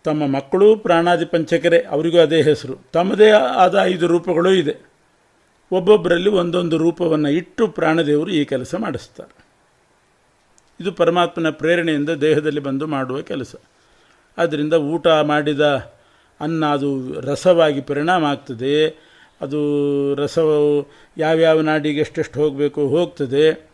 ತಮ್ಮ 0.04 0.28
ಮಕ್ಕಳು 0.28 0.76
ಪ್ರಾಣಾದಿ 0.76 1.26
ಪಂಚಕರೇ 1.26 1.78
ಅವರಿಗೂ 1.78 2.20
ಅದೇ 2.20 2.42
ಹೆಸರು. 2.42 2.76
ತಮ್ಮದೇ 2.94 3.30
ಆದ 3.30 3.80
ಐದು 3.82 4.08
ರೂಪಗಳು 4.08 4.54
ಇದೆ. 4.54 4.76
ಒಬ್ಬೊಬ್ಬರಲ್ಲಿ 5.72 6.30
ಒಂದೊಂದು 6.30 6.78
ರೂಪವನ್ನು 6.78 7.30
ಇಟ್ಟು 7.30 7.68
ಪ್ರಾಣದೇವರು 7.68 8.32
ಈ 8.32 8.46
ಕೆಲಸ 8.46 8.76
ಮಾಡಿಸ್ತಾರೆ. 8.76 9.46
ಇದು 10.82 10.92
ಪರಮಾತ್ಮನ 10.92 11.50
ಪ್ರೇರಣೆಯಿಂದ 11.50 12.10
ದೇಹದಲ್ಲಿ 12.10 12.60
ಬಂದು 12.60 12.88
ಮಾಡುವ 12.88 13.22
ಕೆಲಸ. 13.22 13.56
ಆದ್ದರಿಂದ 14.38 14.74
ಊಟ 14.74 15.08
ಮಾಡಿದ 15.08 15.92
ಅನ್ನ 16.42 16.66
ಅದು 16.66 17.22
ರಸವಾಗಿ 17.22 17.82
ಪರಿಣಾಮ 17.82 18.26
ಆಗ್ತದೆ. 18.26 18.88
ಅದು 19.42 19.60
ರಸವು 20.16 20.92
ಯಾವ್ಯಾವ 21.18 21.62
ನಾಡಿಗೆ 21.62 22.00
ಎಷ್ಟೆಷ್ಟು 22.00 22.40
ಹೋಗಬೇಕು 22.40 22.88
ಹೋಗ್ತದೆ. 22.88 23.70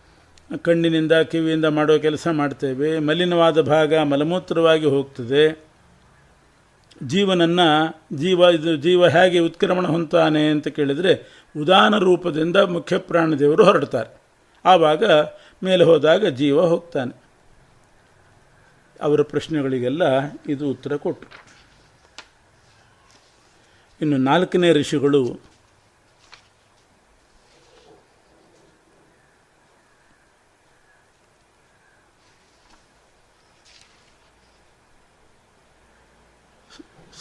ಕಣ್ಣಿನಿಂದ 0.61 1.11
ಕಿವಿಯಿಂದ 1.11 1.65
ಮಾಡೋ 1.65 1.99
ಕೆಲಸ 1.99 2.27
ಮಾಡ್ತೇವೆ. 2.31 2.99
ಮಲಿನವಾದ 2.99 3.61
ಭಾಗ 3.61 3.95
ಮಲಮೂತ್ರವಾಗಿ 3.95 4.85
ಹೋಗ್ತದೆ. 4.85 5.64
ಜೀವನನ್ನು 7.03 8.01
ಜೀವ 8.17 8.39
ಇದು 8.39 8.75
ಜೀವ 8.75 9.07
ಹೇಗೆ 9.07 9.39
ಉತ್ಕ್ರಮಣ 9.39 9.87
ಹೊಂತಾನೆ 9.87 10.47
ಅಂತ 10.47 10.67
ಕೇಳಿದರೆ 10.67 11.41
ಉದಾನ 11.61 11.97
ರೂಪದಿಂದ 11.97 12.57
ಮುಖ್ಯ 12.57 12.97
ಪ್ರಾಣದೇವರು 12.97 13.65
ಹೊರಡ್ತಾರೆ. 13.65 14.21
ಆವಾಗ 14.65 15.03
ಮೇಲೆ 15.63 15.83
ಹೋದಾಗ 15.83 16.25
ಜೀವ 16.25 16.61
ಹೋಗ್ತಾನೆ. 16.61 17.25
ಅವರ 19.01 19.21
ಪ್ರಶ್ನೆಗಳಿಗೆಲ್ಲ 19.21 20.03
ಇದು 20.49 20.69
ಉತ್ತರ 20.69 20.95
ಕೊಟ್ಟರು 20.95 21.45
ಇನ್ನು 24.01 24.17
ನಾಲ್ಕನೇ 24.17 24.71
ಋಷಿಗಳು 24.71 25.39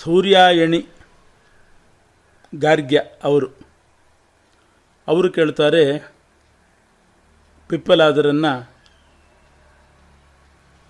ಸೂರ್ಯಾಯಣಿ 0.04 0.80
ಗಾರ್ಗ್ಯ 2.54 2.99
ಅವರು. 3.25 3.49
ಅವರು 5.08 5.28
ಕೇಳ್ತಾರೆ, 5.32 5.82
ಪಿಪ್ಪಲಾದರನ್ನು 7.70 8.52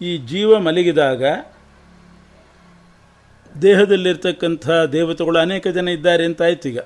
ಈ 0.00 0.12
ಜೀವ 0.30 0.58
ಮಲಗಿದಾಗ 0.58 1.22
ದೇಹದಲ್ಲಿರ್ತಕ್ಕಂಥ 3.62 4.66
ದೇವತೆಗಳು 4.92 5.38
ಅನೇಕ 5.38 5.66
ಜನ 5.76 5.88
ಇದ್ದಾರೆ 5.88 6.24
ಅಂತ 6.28 6.42
ಆಯ್ತು 6.42 6.68
ಈಗ. 6.68 6.80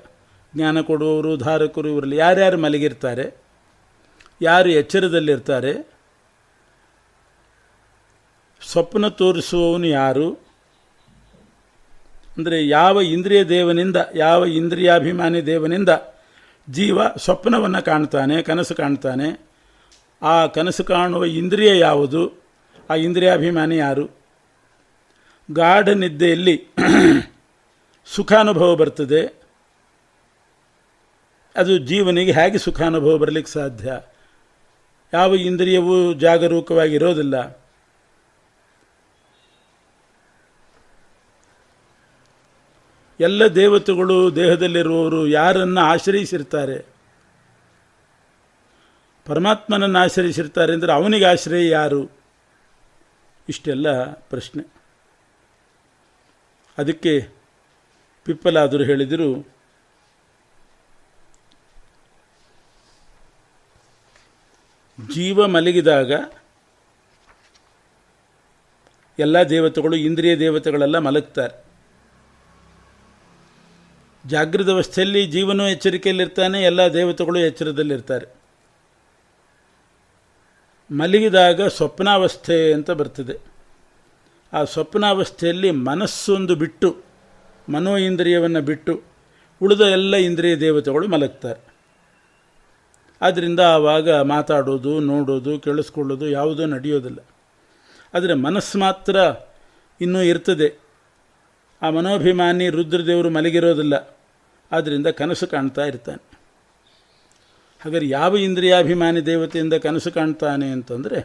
ಜ್ಞಾನ 0.53 0.81
ಕೊಡುವವರು 0.81 1.31
ಧಾರಕರು 1.37 1.87
ಇವರಲ್ಲಿ 1.87 2.17
ಯಾರ್ಯಾರು 2.17 2.57
ಮಲಗಿರ್ತಾರೆ, 2.57 3.25
ಯಾರು 4.41 4.69
ಎಚ್ಚರದಲ್ಲಿರ್ತಾರೆ, 4.81 5.73
ಸ್ವಪ್ನ 8.61 9.07
ತೋರಿಸುವವನು 9.21 9.87
ಯಾರು 9.87 10.27
ಅಂದರೆ 12.39 12.67
ಯಾವ 12.67 13.01
ಇಂದ್ರಿಯ 13.01 13.43
ದೇವನಿಂದ, 13.43 13.95
ಯಾವ 14.15 14.45
ಇಂದ್ರಿಯಾಭಿಮಾನಿ 14.45 15.45
ದೇವನಿಂದ 15.45 15.89
ಜೀವ 16.69 17.07
ಸ್ವಪ್ನವನ್ನು 17.17 17.85
ಕಾಣ್ತಾನೆ, 17.85 18.41
ಕನಸು 18.41 18.75
ಕಾಣ್ತಾನೆ. 18.75 19.49
ಆ 20.21 20.45
ಕನಸು 20.45 20.83
ಕಾಣುವ 20.83 21.25
ಇಂದ್ರಿಯ 21.25 21.79
ಯಾವುದು? 21.79 22.43
ಆ 22.89 22.95
ಇಂದ್ರಿಯಾಭಿಮಾನಿ 22.95 23.77
ಯಾರು? 23.77 24.09
ಗಾಢ 25.51 25.89
ನಿದ್ದೆಯಲ್ಲಿ 25.89 26.67
ಸುಖಾನುಭವ 28.05 28.75
ಬರ್ತದೆ. 28.75 29.41
ಅದು 31.55 31.77
ಜೀವನಿಗೆ 31.77 32.31
ಹೇಗೆ 32.31 32.57
ಸುಖಾನುಭವ 32.57 33.17
ಬರಲಿಕ್ಕೆ 33.17 33.51
ಸಾಧ್ಯ? 33.51 33.93
ಯಾವ 35.13 35.35
ಇಂದ್ರಿಯವೂ 35.35 36.13
ಜಾಗರೂಕವಾಗಿರೋದಿಲ್ಲ. 36.13 37.58
ಎಲ್ಲ 43.19 43.43
ದೇವತೆಗಳು 43.55 44.35
ದೇಹದಲ್ಲಿರುವವರು 44.35 45.27
ಯಾರನ್ನು 45.27 45.81
ಆಶ್ರಯಿಸಿರ್ತಾರೆ? 45.81 46.77
ಪರಮಾತ್ಮನನ್ನು 49.25 49.99
ಆಶ್ರಯಿಸಿರ್ತಾರೆ 49.99 50.71
ಅಂದರೆ 50.73 50.91
ಅವನಿಗೆ 50.91 51.25
ಆಶ್ರಯ 51.25 51.69
ಯಾರು? 51.69 52.01
ಇಷ್ಟೆಲ್ಲ 53.49 53.87
ಪ್ರಶ್ನೆ. 54.13 54.63
ಅದಕ್ಕೆ 56.77 57.13
ಪಿಪ್ಪಲಾದರು 58.25 58.83
ಹೇಳಿದರು, 58.83 59.29
ಜೀವ 64.99 65.47
ಮಲಗಿದಾಗ 65.47 66.11
ಎಲ್ಲ 69.19 69.37
ದೇವತೆಗಳು 69.43 69.95
ಇಂದ್ರಿಯ 69.95 70.33
ದೇವತೆಗಳೆಲ್ಲ 70.39 70.97
ಮಲಗ್ತಾರೆ. 70.99 71.68
ಜಾಗೃತ 74.29 74.69
ಅವಸ್ಥೆಯಲ್ಲಿ 74.69 75.25
ಜೀವನೂ 75.25 75.67
ಎಚ್ಚರಿಕೆಯಲ್ಲಿರ್ತಾನೆ, 75.67 76.61
ಎಲ್ಲ 76.63 76.81
ದೇವತೆಗಳು 76.93 77.39
ಎಚ್ಚರದಲ್ಲಿರ್ತಾರೆ. 77.39 78.25
ಮಲಗಿದಾಗ 80.91 81.67
ಸ್ವಪ್ನಾವಸ್ಥೆ 81.67 82.73
ಅಂತ 82.73 82.91
ಬರ್ತದೆ. 82.91 83.37
ಆ 84.53 84.63
ಸ್ವಪ್ನಾವಸ್ಥೆಯಲ್ಲಿ 84.63 85.71
ಮನಸ್ಸೊಂದು 85.71 86.55
ಬಿಟ್ಟು, 86.55 87.03
ಮನೋ 87.69 87.97
ಇಂದ್ರಿಯವನ್ನು 87.97 88.61
ಬಿಟ್ಟು, 88.61 89.01
ಉಳಿದ 89.61 89.81
ಎಲ್ಲ 89.81 90.15
ಇಂದ್ರಿಯ 90.15 90.55
ದೇವತೆಗಳು 90.55 91.07
ಮಲಗ್ತಾರೆ. 91.07 91.61
ಆದ್ದರಿಂದ 93.21 93.59
ಆವಾಗ 93.59 94.11
ಮಾತಾಡೋದು, 94.11 94.99
ನೋಡೋದು, 94.99 95.59
ಕೇಳಿಸ್ಕೊಳ್ಳೋದು 95.59 96.29
ಯಾವುದೂ 96.29 96.65
ನಡೆಯೋದಿಲ್ಲ. 96.65 97.17
ಆದರೆ 98.13 98.33
ಮನಸ್ಸು 98.33 98.79
ಮಾತ್ರ 98.79 99.15
ಇನ್ನೂ 100.01 100.21
ಇರ್ತದೆ. 100.21 100.89
ಆ 101.81 101.89
ಮನೋಭಿಮಾನಿ 101.89 102.69
ರುದ್ರದೇವರು 102.69 103.29
ಮಲಗಿರೋದಿಲ್ಲ. 103.29 104.18
ಆದ್ದರಿಂದ 104.71 105.07
ಕನಸು 105.07 105.47
ಕಾಣ್ತಾ 105.47 105.85
ಇರ್ತಾನೆ. 105.85 106.23
ಹಾಗಾದ್ರೆ 107.81 108.07
ಯಾವ 108.09 108.37
ಇಂದ್ರಿಯಾಭಿಮಾನಿ 108.37 109.21
ದೇವತೆಯಿಂದ 109.25 109.73
ಕನಸು 109.73 110.11
ಕಾಣ್ತಾನೆ 110.11 110.67
ಅಂತಂದರೆ 110.69 111.19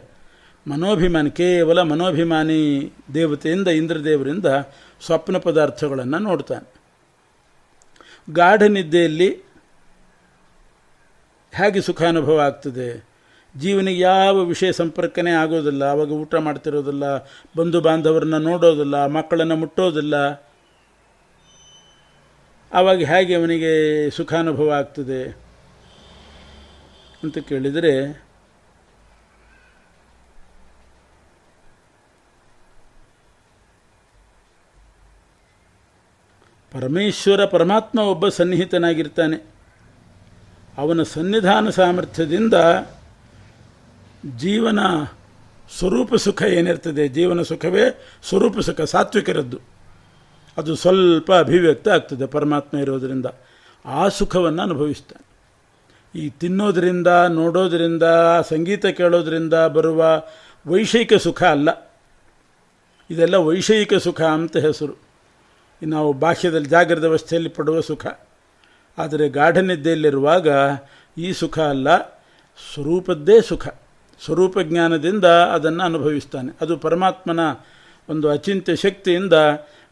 ಮನೋಭಿಮಾನಿ, 0.67 1.31
ಕೇವಲ 1.31 1.81
ಮನೋಭಿಮಾನಿ 1.81 2.91
ದೇವತೆಯಿಂದ 3.13 3.67
ಇಂದ್ರದೇವರಿಂದ 3.67 4.45
ಸ್ವಪ್ನ 5.05 5.37
ಪದಾರ್ಥಗಳನ್ನು 5.37 6.19
ನೋಡ್ತಾನೆ. 6.19 6.67
ಗಾಢ 8.31 8.63
ನಿದ್ದೆಯಲ್ಲಿ 8.63 9.29
ಹೇಗೆ 11.51 11.81
ಸುಖಾನುಭವ 11.81 12.39
ಆಗ್ತದೆ? 12.39 12.87
ಜೀವನಿಗೆ 13.57 13.99
ಯಾವ 13.99 14.43
ವಿಷಯ 14.43 14.71
ಸಂಪರ್ಕನೇ 14.71 15.31
ಆಗೋದಿಲ್ಲ 15.31 15.83
ಆವಾಗ 15.83 16.11
ಊಟ 16.11 16.35
ಮಾಡ್ತಿರೋದಿಲ್ಲ, 16.35 17.03
ಬಂಧು 17.57 17.81
ಬಾಂಧವರನ್ನ 17.81 18.37
ನೋಡೋದಿಲ್ಲ, 18.37 19.05
ಮಕ್ಕಳನ್ನು 19.07 19.55
ಮುಟ್ಟೋದಿಲ್ಲ 19.55 20.15
ಆವಾಗ 22.75 22.97
ಹೇಗೆ 22.97 23.35
ಅವನಿಗೆ 23.35 24.09
ಸುಖಾನುಭವ 24.09 24.71
ಆಗ್ತದೆ 24.71 25.23
ಅಂತ 27.23 27.37
ಕೇಳಿದರೆ, 27.37 28.25
ಪರಮೇಶ್ವರ 36.71 37.45
ಪರಮಾತ್ಮ 37.45 37.99
ಒಬ್ಬ 37.99 38.27
ಸನ್ನಿಹಿತನಾಗಿರ್ತಾನೆ. 38.27 39.37
ಅವನ 40.77 41.03
ಸನ್ನಿಧಾನ 41.03 41.69
ಸಾಮರ್ಥ್ಯದಿಂದ 41.69 42.53
ಜೀವನ 44.37 44.79
ಸ್ವರೂಪ 45.79 46.15
ಸುಖ 46.15 46.41
ಏನಿರ್ತದೆ? 46.41 47.07
ಜೀವನ 47.07 47.41
ಸುಖವೇ 47.41 48.03
ಸ್ವರೂಪ 48.23 48.59
ಸುಖ, 48.59 48.81
ಸಾತ್ವಿಕರದ್ದು. 48.81 49.74
ಅದು 50.57 50.75
ಸ್ವಲ್ಪ 50.75 51.33
ಅಭಿವ್ಯಕ್ತ 51.33 51.87
ಆಗ್ತದೆ 51.87 52.25
ಪರಮಾತ್ಮ 52.25 52.77
ಇರೋದರಿಂದ. 52.77 53.25
ಆ 53.85 54.07
ಸುಖವನ್ನು 54.07 54.61
ಅನುಭವಿಸ್ತಾನೆ. 54.61 55.25
ಈ 56.19 56.29
ತಿನ್ನೋದರಿಂದ, 56.29 57.07
ನೋಡೋದರಿಂದ, 57.29 58.03
ಸಂಗೀತ 58.49 58.85
ಕೇಳೋದರಿಂದ 58.85 59.53
ಬರುವ 59.53 60.23
ವೈಷಯಿಕ 60.67 61.13
ಸುಖ 61.13 61.43
ಅಲ್ಲ. 61.43 61.95
ಇದೆಲ್ಲ 63.09 63.35
ವೈಷಯಿಕ 63.35 63.93
ಸುಖ 63.93 64.21
ಅಂತ 64.21 64.57
ಹೆಸರು. 64.57 64.93
ನಾವು 65.83 66.13
ಬಾಹ್ಯದಲ್ಲಿ 66.13 66.69
ಜಾಗ್ರದ 66.69 67.05
ಅವಸ್ಥೆಯಲ್ಲಿ 67.05 67.49
ಪಡುವ 67.49 67.81
ಸುಖ. 67.81 68.05
ಆದರೆ 68.97 69.29
ಗಾಢನಿದ್ದೆಯಲ್ಲಿರುವಾಗ 69.29 70.47
ಈ 71.17 71.33
ಸುಖ 71.33 71.59
ಅಲ್ಲ, 71.59 71.97
ಸ್ವರೂಪದ್ದೇ 72.73 73.41
ಸುಖ. 73.41 73.67
ಸ್ವರೂಪ 74.25 74.59
ಜ್ಞಾನದಿಂದ 74.59 75.25
ಅದನ್ನು 75.25 75.83
ಅನುಭವಿಸ್ತಾನೆ. 75.83 76.57
ಅದು 76.61 76.77
ಪರಮಾತ್ಮನ 76.77 77.39
ಒಂದು 78.09 78.29
ಅಚಿಂತ್ಯ 78.29 78.75
ಶಕ್ತಿಯಿಂದ 78.75 79.33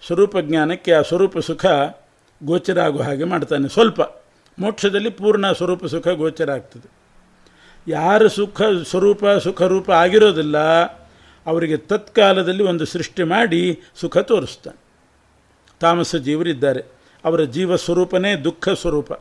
ಸ್ವರೂಪ 0.07 0.37
ಜ್ಞಾನಕ್ಕೆ 0.37 0.91
ಆ 0.91 1.01
ಸ್ವರೂಪ 1.01 1.37
ಸುಖ 1.37 1.65
ಗೋಚರ 2.43 2.79
ಆಗೋ 2.79 2.99
ಹಾಗೆ 2.99 3.23
ಮಾಡ್ತಾನೆ. 3.23 3.67
ಸ್ವಲ್ಪ 3.67 4.01
ಮೋಕ್ಷದಲ್ಲಿ 4.59 5.09
ಪೂರ್ಣ 5.09 5.51
ಸ್ವರೂಪ 5.51 5.85
ಸುಖ 5.85 6.07
ಗೋಚರ 6.07 6.51
ಆಗ್ತದೆ 6.51 6.91
ಯಾರು 7.87 8.29
ಸುಖ 8.29 8.61
ಸ್ವರೂಪ, 8.83 9.25
ಸುಖ 9.25 9.61
ರೂಪ 9.61 9.91
ಆಗಿರೋದಿಲ್ಲ, 9.91 10.57
ಅವರಿಗೆ 11.45 11.77
ತತ್ಕಾಲದಲ್ಲಿ 11.77 12.63
ಒಂದು 12.63 12.85
ಸೃಷ್ಟಿ 12.85 13.23
ಮಾಡಿ 13.23 13.79
ಸುಖ 13.95 14.17
ತೋರಿಸ್ತಾನೆ. 14.17 14.79
ತಾಮಸ 15.79 16.15
ಜೀವರಿದ್ದಾರೆ 16.15 16.81
ಅವರ 17.25 17.43
ಜೀವ 17.43 17.75
ಸ್ವರೂಪನೇ 17.75 18.35
ದುಃಖ 18.35 18.69
ಸ್ವರೂಪ. 18.69 19.13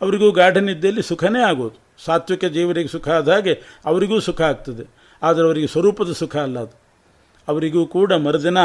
ಅವರಿಗೂ 0.00 0.30
ಗಾಢನಿದ್ದೆಯಲ್ಲಿ 0.32 1.02
ಸುಖನೇ 1.02 1.40
ಆಗೋದು. 1.40 1.78
ಸಾತ್ವಿಕ 2.04 2.44
ಜೀವರಿಗೆ 2.44 2.88
ಸುಖ 2.88 3.08
ಆದ 3.08 3.28
ಹಾಗೆ 3.28 3.62
ಅವರಿಗೂ 3.84 4.20
ಸುಖ 4.20 4.40
ಆಗ್ತದೆ. 4.40 4.84
ಆದರೆ 5.22 5.44
ಅವರಿಗೆ 5.44 5.66
ಸ್ವರೂಪದ 5.66 6.12
ಸುಖ 6.12 6.36
ಅಲ್ಲ 6.36 6.58
ಅದು. 6.58 6.80
ಅವರಿಗೂ 7.48 7.86
ಕೂಡ 7.86 8.12
ಮರುದಿನ 8.12 8.58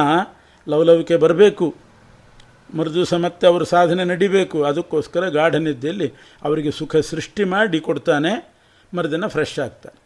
ಲವಲವಿಕೆ 0.69 1.15
ಬರಬೇಕು. 1.15 1.75
ಮರುದಿವಸ 2.73 3.13
ಮತ್ತೆ 3.13 3.47
ಅವರು 3.47 3.65
ಸಾಧನೆ 3.65 4.03
ನಡಿಬೇಕು. 4.03 4.63
ಅದಕ್ಕೋಸ್ಕರ 4.63 5.27
ಗಾಢ 5.29 5.55
ನಿದ್ದೆಯಲ್ಲಿ 5.55 6.13
ಅವರಿಗೆ 6.41 6.71
ಸುಖ 6.71 6.95
ಸೃಷ್ಟಿ 6.95 7.43
ಮಾಡಿ 7.43 7.79
ಕೊಡ್ತಾನೆ. 7.79 8.53
ಮರುದಿನ 8.93 9.27
ಫ್ರೆಶ್ 9.27 9.59
ಆಗ್ತಾನೆ. 9.59 10.01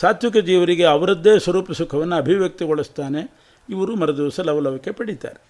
ಸಾತ್ವಿಕ 0.00 0.36
ಜೀವರಿಗೆ 0.36 0.84
ಅವರದ್ದೇ 0.84 1.38
ಸ್ವರೂಪ 1.38 1.72
ಸುಖವನ್ನು 1.72 2.16
ಅಭಿವ್ಯಕ್ತಿಗೊಳಿಸ್ತಾನೆ. 2.16 3.32
ಇವರು 3.68 3.96
ಮರುದಿವಸ 3.96 4.40
ಲವಲವಿಕೆ 4.40 4.90
ಪಡೀತಾರೆ. 4.90 5.40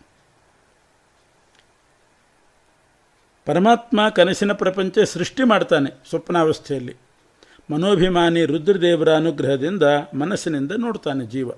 ಪರಮಾತ್ಮ 3.47 4.09
ಕನಸಿನ 4.09 4.53
ಪ್ರಪಂಚ 4.53 4.99
ಸೃಷ್ಟಿ 4.99 5.43
ಮಾಡ್ತಾನೆ 5.43 5.91
ಸ್ವಪ್ನಾವಸ್ಥೆಯಲ್ಲಿ. 6.09 6.97
ಮನೋಭಿಮಾನಿ 7.73 8.45
ರುದ್ರದೇವರ 8.45 9.15
ಅನುಗ್ರಹದಿಂದ 9.15 9.83
ಮನಸ್ಸಿನಿಂದ 10.15 10.73
ನೋಡ್ತಾನೆ 10.79 11.27
ಜೀವ. 11.27 11.51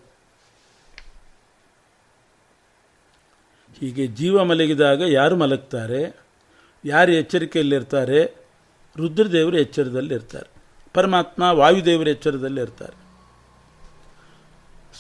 ಹೀಗೆ 3.81 4.07
ಜೀವ 4.07 4.45
ಮಲಗಿದಾಗ 4.45 5.01
ಯಾರು 5.01 5.37
ಮಲಗ್ತಾರೆ? 5.37 6.17
ಯಾರು 6.85 7.13
ಎಚ್ಚರಿಕೆಯಲ್ಲಿರ್ತಾರೆ? 7.13 8.47
ರುದ್ರದೇವರು 8.97 9.59
ಎಚ್ಚರದಲ್ಲಿರ್ತಾರೆ. 9.59 10.51
ಪರಮಾತ್ಮ 10.95 11.43
ವಾಯುದೇವರ 11.43 12.09
ಎಚ್ಚರದಲ್ಲಿರ್ತಾರೆ. 12.09 13.11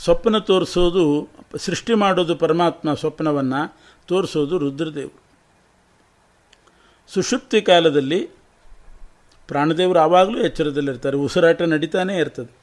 ಸ್ವಪ್ನ 0.04 0.38
ತೋರಿಸೋದು, 0.38 1.28
ಸೃಷ್ಟಿ 1.56 1.94
ಮಾಡೋದು 1.94 2.36
ಪರಮಾತ್ಮ 2.36 2.94
ಸ್ವಪ್ನವನ್ನು 2.94 3.76
ತೋರಿಸೋದು 4.06 4.58
ರುದ್ರದೇವರು. 4.58 5.20
ಸುಷುಪ್ತಿ 7.08 7.62
ಕಾಲದಲ್ಲಿ 7.62 8.28
ಪ್ರಾಣದೇವರು 9.48 9.98
ಆವಾಗಲೂ 9.98 10.38
ಎಚ್ಚರದಲ್ಲಿರ್ತಾರೆ. 10.38 11.16
ಉಸಿರಾಟ 11.16 11.62
ನಡೀತಾನೇ 11.62 12.18
ಇರ್ತದೆ. 12.18 12.60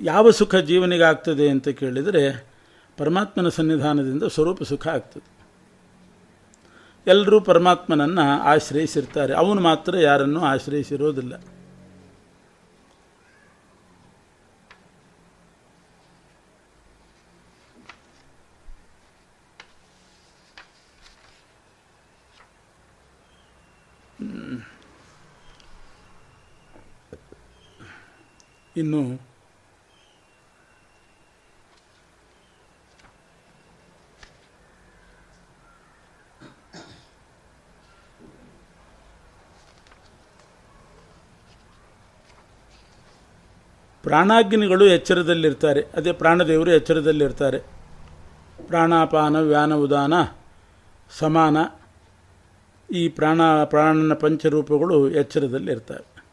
ಯಾವ 0.00 0.30
ಸುಖ 0.30 0.54
ಜೀವನಿಗಾಗ್ತದೆ 0.54 1.50
ಅಂತ 1.50 1.68
ಕೇಳಿದರೆ 1.68 2.51
ಪರಮಾತ್ಮನ 2.98 3.48
ಸನ್ನಿಧಾನದಿಂದ 3.48 4.22
ಸ್ವರೂಪ 4.22 4.62
ಸುಖ 4.62 4.88
ಆಗ್ತದೆ. 4.88 5.32
ಎಲ್ಲರೂ 7.06 7.40
ಪರಮಾತ್ಮನನ್ನು 7.40 8.42
ಆಶ್ರಯಿಸಿರ್ತಾರೆ. 8.42 9.34
ಅವನು 9.34 9.60
ಮಾತ್ರ 9.60 9.96
ಯಾರನ್ನು 9.96 10.40
ಆಶ್ರಯಿಸಿರೋದಿಲ್ಲ. 10.40 11.32
ಇನ್ನು 28.76 29.31
ಪ್ರಾಣಾಗ್ನಿಗಳು 44.02 44.86
ಎಚ್ಚರದಲ್ಲಿರ್ತಾರೆ. 44.86 45.80
ಅದೇ 45.94 46.12
ಪ್ರಾಣದೇವರು 46.12 46.70
ಎಚ್ಚರದಲ್ಲಿರ್ತಾರೆ. 46.70 47.58
ಪ್ರಾಣಾಪಾನ, 48.66 49.36
ವ್ಯಾನ, 49.40 49.74
ಉದಾನ, 49.74 50.12
ಸಮಾನ 51.18 51.56
ಈ 52.94 53.08
ಪ್ರಾಣ, 53.08 53.64
ಪ್ರಾಣನ 53.64 54.12
ಪಂಚರೂಪಗಳು 54.14 55.10
ಎಚ್ಚರದಲ್ಲಿರ್ತವೆ. 55.10 56.24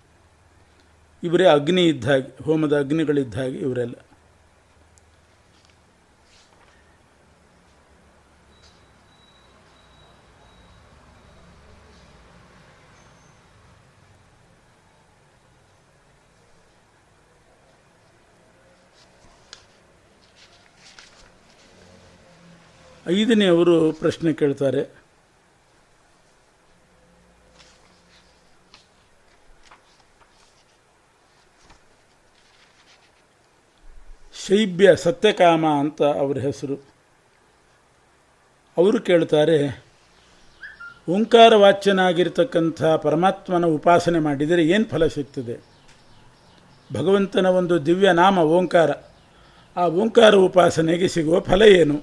ಇವರೇ 1.24 1.46
ಅಗ್ನಿ 1.46 1.84
ಇದ್ದ 1.84 2.06
ಹಾಗೆ, 2.06 2.44
ಹೋಮದ 2.44 2.80
ಅಗ್ನಿಗಳಿದ್ದ 2.80 3.36
ಹಾಗೆ 3.36 3.58
ಇವರೆಲ್ಲ. 3.58 3.94
ಐದನೇ 23.10 23.46
ಅವರು 23.46 23.92
ಪ್ರಶ್ನೆ 23.92 24.34
ಕೇಳ್ತಾರೆ. 24.34 25.00
ಶೈಬ್ಯ 34.48 34.96
ಸತ್ಯಕಾಮ 34.96 35.66
ಅಂತ 35.66 36.02
ಅವರ 36.02 36.38
ಹೆಸರು. 36.38 36.76
ಅವರು 38.78 39.02
ಕೇಳ್ತಾರೆ 39.02 39.84
ಓಂಕಾರ 41.10 41.56
ವಾಚ್ಯನಾಗಿರ್ತಕ್ಕಂಥ 41.56 42.84
ಪರಮಾತ್ಮನ 42.84 43.66
ಉಪಾಸನೆ 43.66 44.20
ಮಾಡಿದರೆ 44.20 44.64
ಏನು 44.64 44.86
ಫಲ 44.86 45.08
ಸಿಗ್ತದೆ? 45.08 45.56
ಭಗವಂತನ 46.94 47.46
ಒಂದು 47.46 47.86
ದಿವ್ಯ 47.86 48.12
ನಾಮ 48.12 48.40
ಓಂಕಾರ. 48.40 48.92
ಆ 49.78 49.88
ಓಂಕಾರ 49.88 50.36
ಉಪಾಸನೆಗೆ 50.36 51.08
ಸಿಗುವ 51.08 51.40
ಫಲ 51.40 51.62
ಏನು? 51.62 52.02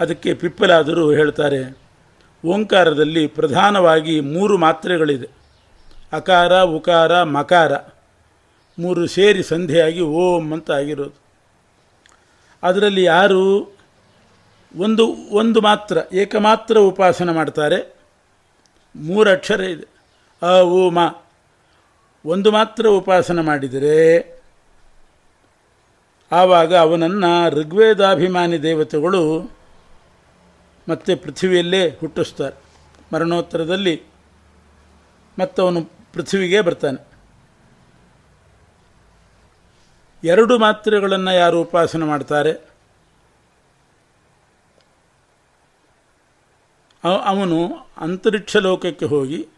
ಅದಕ್ಕೆ 0.00 0.34
ಪಿಪ್ಪಲಾದರೂ 0.34 1.12
ಹೇಳ್ತಾರೆ, 1.12 1.78
ಓಂಕಾರದಲ್ಲಿ 2.46 3.26
ಪ್ರಧಾನವಾಗಿ 3.26 4.20
ಮೂರು 4.20 4.58
ಮಾತ್ರೆಗಳಿದೆ. 4.58 5.28
ಅಕಾರ, 6.12 6.60
ಉಕಾರ, 6.62 7.22
ಮಕಾರ. 7.22 7.76
ಮೂರು 8.78 9.06
ಸೇರಿ 9.06 9.42
ಸಂಧಿಯಾಗಿ 9.42 10.00
ಓಂ 10.00 10.52
ಅಂತ 10.52 10.70
ಆಗಿರೋದು. 10.70 11.20
ಅದರಲ್ಲಿ 12.62 13.04
ಯಾರು 13.04 13.74
ಒಂದು 14.76 15.16
ಒಂದು 15.30 15.60
ಮಾತ್ರ, 15.60 15.98
ಏಕಮಾತ್ರ 16.12 16.78
ಉಪಾಸನೆ 16.78 17.32
ಮಾಡ್ತಾರೆ. 17.32 17.96
ಮೂರು 18.96 19.30
ಅಕ್ಷರ 19.30 19.60
ಇದೆ. 19.60 19.86
ಅ 20.42 20.60
ಓ 20.60 20.90
ಮ. 20.90 20.98
ಒಂದು 22.26 22.50
ಮಾತ್ರ 22.50 22.86
ಉಪಾಸನೆ 22.86 23.42
ಮಾಡಿದರೆ 23.42 24.40
ಆವಾಗ 26.32 26.76
ಅವನನ್ನು 26.76 27.50
ಋಗ್ವೇದಾಭಿಮಾನಿ 27.50 28.62
ದೇವತೆಗಳು 28.62 29.50
ಮತ್ತೆ 30.90 31.14
ಪೃಥ್ವಿಯಲ್ಲೇ 31.14 31.88
ಹುಟ್ಟಿಸ್ತಾರೆ. 31.88 32.56
ಮರಣೋತ್ತರದಲ್ಲಿ 33.12 34.02
ಮತ್ತವನು 35.38 35.84
ಪೃಥ್ವಿಗೆ 36.14 36.60
ಬರ್ತಾನೆ. 36.60 37.10
ಎರಡು 40.24 40.58
ಮಾತ್ರೆಗಳನ್ನು 40.58 41.32
ಯಾರು 41.34 41.60
ಉಪಾಸನೆ 41.60 42.04
ಮಾಡ್ತಾರೆ? 42.04 42.52
ಅವನು 47.24 47.58
ಅಂತರಿಕ್ಷ 47.96 48.56
ಲೋಕಕ್ಕೆ 48.56 49.06
ಹೋಗಿ, 49.06 49.48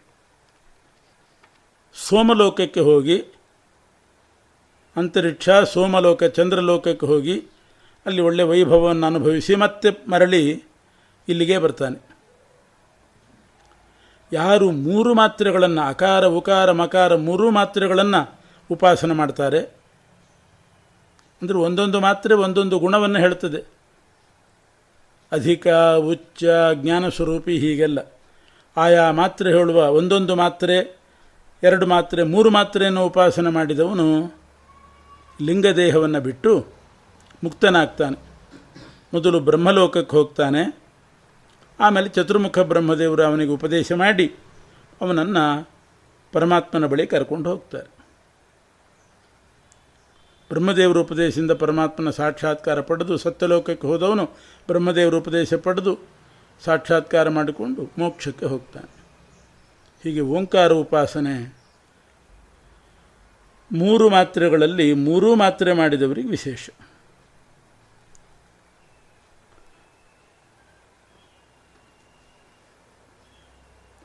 ಸೋಮಲೋಕಕ್ಕೆ 1.95 2.81
ಹೋಗಿ, 2.81 3.19
ಅಂತರಿಕ್ಷ, 4.97 5.51
ಸೋಮಲೋಕ, 5.51 6.25
ಚಂದ್ರಲೋಕಕ್ಕೆ 6.25 7.07
ಹೋಗಿ, 7.07 7.37
ಅಲ್ಲಿ 8.07 8.23
ಒಳ್ಳೆಯ 8.23 8.47
ವೈಭವವನ್ನು 8.47 9.07
ಅನುಭವಿಸಿ 9.07 9.55
ಮತ್ತೆ 9.55 10.11
ಮರಳಿ 10.11 10.65
ಇಲ್ಲಿಗೆ 11.29 11.59
ಬರ್ತಾನೆ. 11.59 12.13
ಯಾರು 14.33 14.71
ಮೂರು 14.71 15.15
ಮಾತ್ರೆಗಳನ್ನು 15.15 15.83
ಅಕಾರ, 15.83 16.25
ಉಕಾರ, 16.25 16.73
ಮಕಾರ 16.73 17.15
ಮೂರು 17.15 17.51
ಮಾತ್ರೆಗಳನ್ನು 17.51 18.41
ಉಪಾಸನೆ 18.71 19.15
ಮಾಡ್ತಾರೆ. 19.15 19.61
ಅಂದರೆ 21.43 21.57
ಒಂದೊಂದು 21.57 22.01
ಮಾತ್ರೆ 22.01 22.35
ಒಂದೊಂದು 22.35 22.79
ಗುಣವನ್ನು 22.79 23.19
ಹೇಳ್ತದೆ. 23.19 23.67
ಅಧಿಕ, 25.33 25.69
ಉಚ್ಚ, 25.99 26.45
ಜ್ಞಾನ 26.75 27.09
ಸ್ವರೂಪಿ 27.09 27.59
ಹೀಗೆಲ್ಲ. 27.59 27.99
ಆಯಾ 28.77 29.11
ಮಾತ್ರೆ 29.11 29.53
ಹೇಳುವ 29.53 29.91
ಒಂದೊಂದು 29.91 30.37
ಮಾತ್ರೆ, 30.37 30.99
ಎರಡು 31.63 31.87
ಮಾತ್ರೆ, 31.87 32.23
ಮೂರು 32.23 32.51
ಮಾತ್ರೆಯನ್ನು 32.51 33.07
ಉಪಾಸನೆ 33.07 33.51
ಮಾಡಿದವನು 33.51 34.35
ಲಿಂಗದೇಹವನ್ನು 35.43 36.21
ಬಿಟ್ಟು 36.21 36.67
ಮುಕ್ತನಾಗ್ತಾನೆ. 37.45 38.23
ಮೊದಲು 39.15 39.41
ಬ್ರಹ್ಮಲೋಕಕ್ಕೆ 39.41 40.17
ಹೋಗ್ತಾನೆ. 40.17 40.82
ಆಮೇಲೆ 41.81 42.09
ಚತುರ್ಮುಖ 42.09 42.59
ಬ್ರಹ್ಮದೇವರು 42.59 43.23
ಅವನಿಗೆ 43.23 43.51
ಉಪದೇಶ 43.51 43.93
ಮಾಡಿ 43.93 44.35
ಅವನನ್ನು 45.01 45.71
ಪರಮಾತ್ಮನ 46.33 46.87
ಬಳಿ 46.87 47.07
ಕರ್ಕೊಂಡು 47.07 47.51
ಹೋಗ್ತಾರೆ. 47.51 47.91
ಬ್ರಹ್ಮದೇವರ 50.49 50.99
ಉಪದೇಶದಿಂದ 50.99 51.51
ಪರಮಾತ್ಮನ 51.51 52.11
ಸಾಕ್ಷಾತ್ಕಾರ 52.11 52.81
ಪಡೆದು 52.81 53.19
ಸತ್ಯಲೋಕಕ್ಕೆ 53.19 53.87
ಹೋದವನು 53.87 54.25
ಬ್ರಹ್ಮದೇವರ 54.67 55.15
ಉಪದೇಶ 55.15 55.55
ಪಡೆದು 55.55 55.99
ಸಾಕ್ಷಾತ್ಕಾರ 56.65 57.29
ಮಾಡಿಕೊಂಡು 57.29 57.93
ಮೋಕ್ಷಕ್ಕೆ 57.99 58.47
ಹೋಗ್ತಾನೆ. 58.47 59.03
ಹೀಗೆ 60.03 60.21
ಓಂಕಾರ 60.21 60.73
ಉಪಾಸನೆ 60.73 61.63
ಮೂರು 63.73 64.11
ಮಾತ್ರೆಗಳಲ್ಲಿ 64.11 64.95
ಮೂರೂ 64.95 65.35
ಮಾತ್ರೆ 65.35 65.73
ಮಾಡಿದವರಿಗೆ 65.73 66.29
ವಿಶೇಷ. 66.29 66.71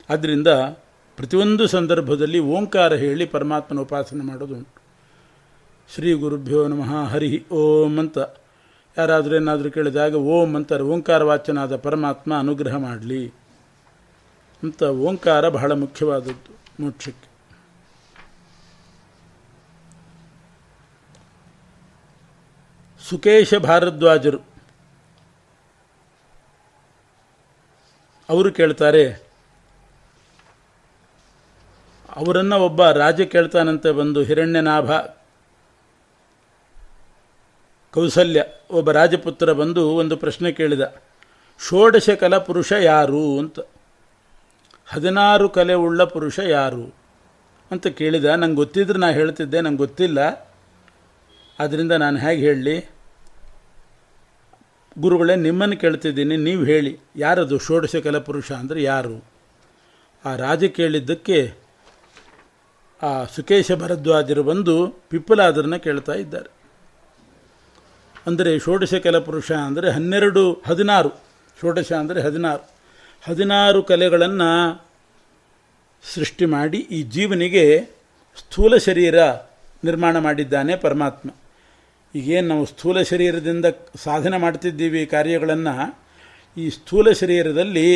ಆದ್ದರಿಂದ 0.08 0.50
ಪ್ರತಿಯೊಂದು 1.18 1.64
ಸಂದರ್ಭದಲ್ಲಿ 1.66 2.38
ಓಂಕಾರ 2.56 2.92
ಹೇಳಿ 2.94 3.24
ಪರಮಾತ್ಮನ 3.26 3.80
ಉಪಾಸನೆ 3.86 4.24
ಮಾಡೋದು 4.24 4.54
ಉಂಟು. 4.54 4.78
ಶ್ರೀ 5.94 6.10
ಗುರುಭ್ಯೋ 6.12 6.60
ನಮಃ, 6.68 6.92
ಹರಿ 7.12 7.30
ಓಂ 7.50 7.94
ಅಂತ. 7.98 8.18
ಯಾರಾದರೂ 8.96 9.34
ಏನಾದರೂ 9.36 9.68
ಕೇಳಿದಾಗ 9.70 10.14
ಓಂ 10.34 10.50
ಅಂತಾರೆ, 10.56 10.84
ಓಂಕಾರ 10.92 11.22
ವಾಚನಾದ 11.22 11.76
ಪರಮಾತ್ಮ 11.76 12.38
ಅನುಗ್ರಹ 12.38 12.76
ಮಾಡಲಿ 12.76 13.22
ಅಂತ 14.62 14.82
ಓಂಕಾರ 14.82 15.48
ಬಹಳ 15.48 15.72
ಮುಖ್ಯವಾದದ್ದು 15.72 16.52
ಮೋಕ್ಷಕ್ಕೆ. 16.80 17.28
ಸುಕೇಶ 23.00 23.54
ಭಾರದ್ವಾಜರು, 23.54 24.40
ಅವರು 28.28 28.50
ಕೇಳ್ತಾರೆ 28.52 29.04
ಅವರನ್ನು 32.18 32.56
ಒಬ್ಬ 32.58 32.82
ರಾಜ 33.02 33.20
ಕೇಳ್ತಾನಂತೆ 33.34 33.90
ಬಂದು 33.92 34.20
ಹಿರಣ್ಯನಾಭ. 34.22 34.90
ಕೌಸಲ್ಯ, 37.94 38.40
ಒಬ್ಬ 38.70 38.90
ರಾಜಪುತ್ರ 38.90 39.52
ಬಂದು 39.52 39.82
ಒಂದು 39.96 40.16
ಪ್ರಶ್ನೆ 40.16 40.52
ಕೇಳಿದ. 40.52 40.84
ಷೋಡಶ 41.60 42.10
ಕಲ 42.10 42.34
ಪುರುಷ 42.38 42.72
ಯಾರು 42.72 43.38
ಅಂತ. 43.38 43.58
ಹದಿನಾರು 44.86 45.46
ಕಲೆ 45.48 45.74
ಉಳ್ಳ 45.74 46.02
ಪುರುಷ 46.04 46.38
ಯಾರು 46.38 46.84
ಅಂತ 47.70 47.86
ಕೇಳಿದ. 47.86 48.24
ನಂಗೆ 48.24 48.54
ಗೊತ್ತಿದ್ರೆ 48.54 48.98
ನಾನು 48.98 49.14
ಹೇಳ್ತಿದ್ದೆ, 49.14 49.60
ನಂಗೆ 49.60 49.76
ಗೊತ್ತಿಲ್ಲ. 49.76 50.18
ಆದ್ದರಿಂದ 51.58 51.92
ನಾನು 51.92 52.18
ಹೇಗೆ 52.18 52.42
ಹೇಳಲಿ? 52.46 52.76
ಗುರುಗಳೇ 54.98 55.36
ನಿಮ್ಮನ್ನು 55.36 55.76
ಕೇಳ್ತಿದ್ದೀನಿ, 55.76 56.36
ನೀವು 56.36 56.62
ಹೇಳಿ. 56.64 56.92
ಯಾರದು? 57.16 57.58
ಷೋಡಶ 57.58 57.96
ಕಲ 57.96 58.18
ಪುರುಷ 58.18 58.52
ಅಂದರೆ 58.52 58.82
ಯಾರು? 58.82 59.16
ಆ 60.24 60.36
ರಾಜ 60.36 60.64
ಕೇಳಿದ್ದಕ್ಕೆ 60.64 61.67
ಆ 63.02 63.10
ಸುಕೇಶ 63.34 63.70
ಭರದ್ವಾಜರು 63.82 64.42
ಬಂದು 64.50 64.74
ಪಿಪ್ಪಲಾದರನ್ನ 65.10 65.76
ಕೇಳ್ತಾ 65.86 66.14
ಇದ್ದಾರೆ. 66.22 66.50
ಅಂದರೆ 68.28 68.50
ಷೋಡಶ 68.64 68.94
ಕಲ 69.04 69.16
ಪುರುಷ 69.26 69.50
ಅಂದರೆ 69.66 69.88
ಹನ್ನೆರಡು, 69.96 70.42
ಹದಿನಾರು. 70.68 71.10
ಷೋಡಶ 71.58 71.90
ಅಂದರೆ 72.02 72.20
ಹದಿನಾರು. 72.26 72.64
ಹದಿನಾರು 73.22 73.80
ಕಲೆಗಳನ್ನು 73.90 74.50
ಸೃಷ್ಟಿ 76.04 76.46
ಮಾಡಿ 76.56 76.80
ಈ 76.96 76.98
ಜೀವನಿಗೆ 77.14 77.64
ಸ್ಥೂಲ 78.40 78.72
ಶರೀರ 78.88 79.16
ನಿರ್ಮಾಣ 79.86 80.14
ಮಾಡಿದ್ದಾನೆ 80.26 80.72
ಪರಮಾತ್ಮ. 80.84 81.28
ಈಗೇನು 82.14 82.48
ನಾವು 82.52 82.64
ಸ್ಥೂಲ 82.72 82.98
ಶರೀರದಿಂದ 83.12 83.66
ಸಾಧನೆ 84.04 84.38
ಮಾಡ್ತಿದ್ದೀವಿ 84.44 85.02
ಕಾರ್ಯಗಳನ್ನು, 85.14 85.74
ಈ 86.56 86.66
ಸ್ಥೂಲ 86.76 87.08
ಶರೀರದಲ್ಲಿ 87.22 87.88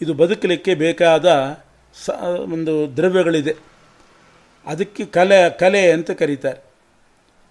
ಇದು 0.00 0.12
ಬದುಕಲಿಕ್ಕೆ 0.22 0.72
ಬೇಕಾದ 0.84 1.26
ಸ, 1.94 2.10
ಒಂದು 2.54 2.74
ದ್ರವ್ಯಗಳಿದೆ. 2.98 3.54
ಅದಕ್ಕೆ 4.66 5.04
ಕಲೆ 5.04 5.50
ಕಲೆ 5.58 5.90
ಅಂತ 5.92 6.10
ಕರೀತಾರೆ. 6.10 6.60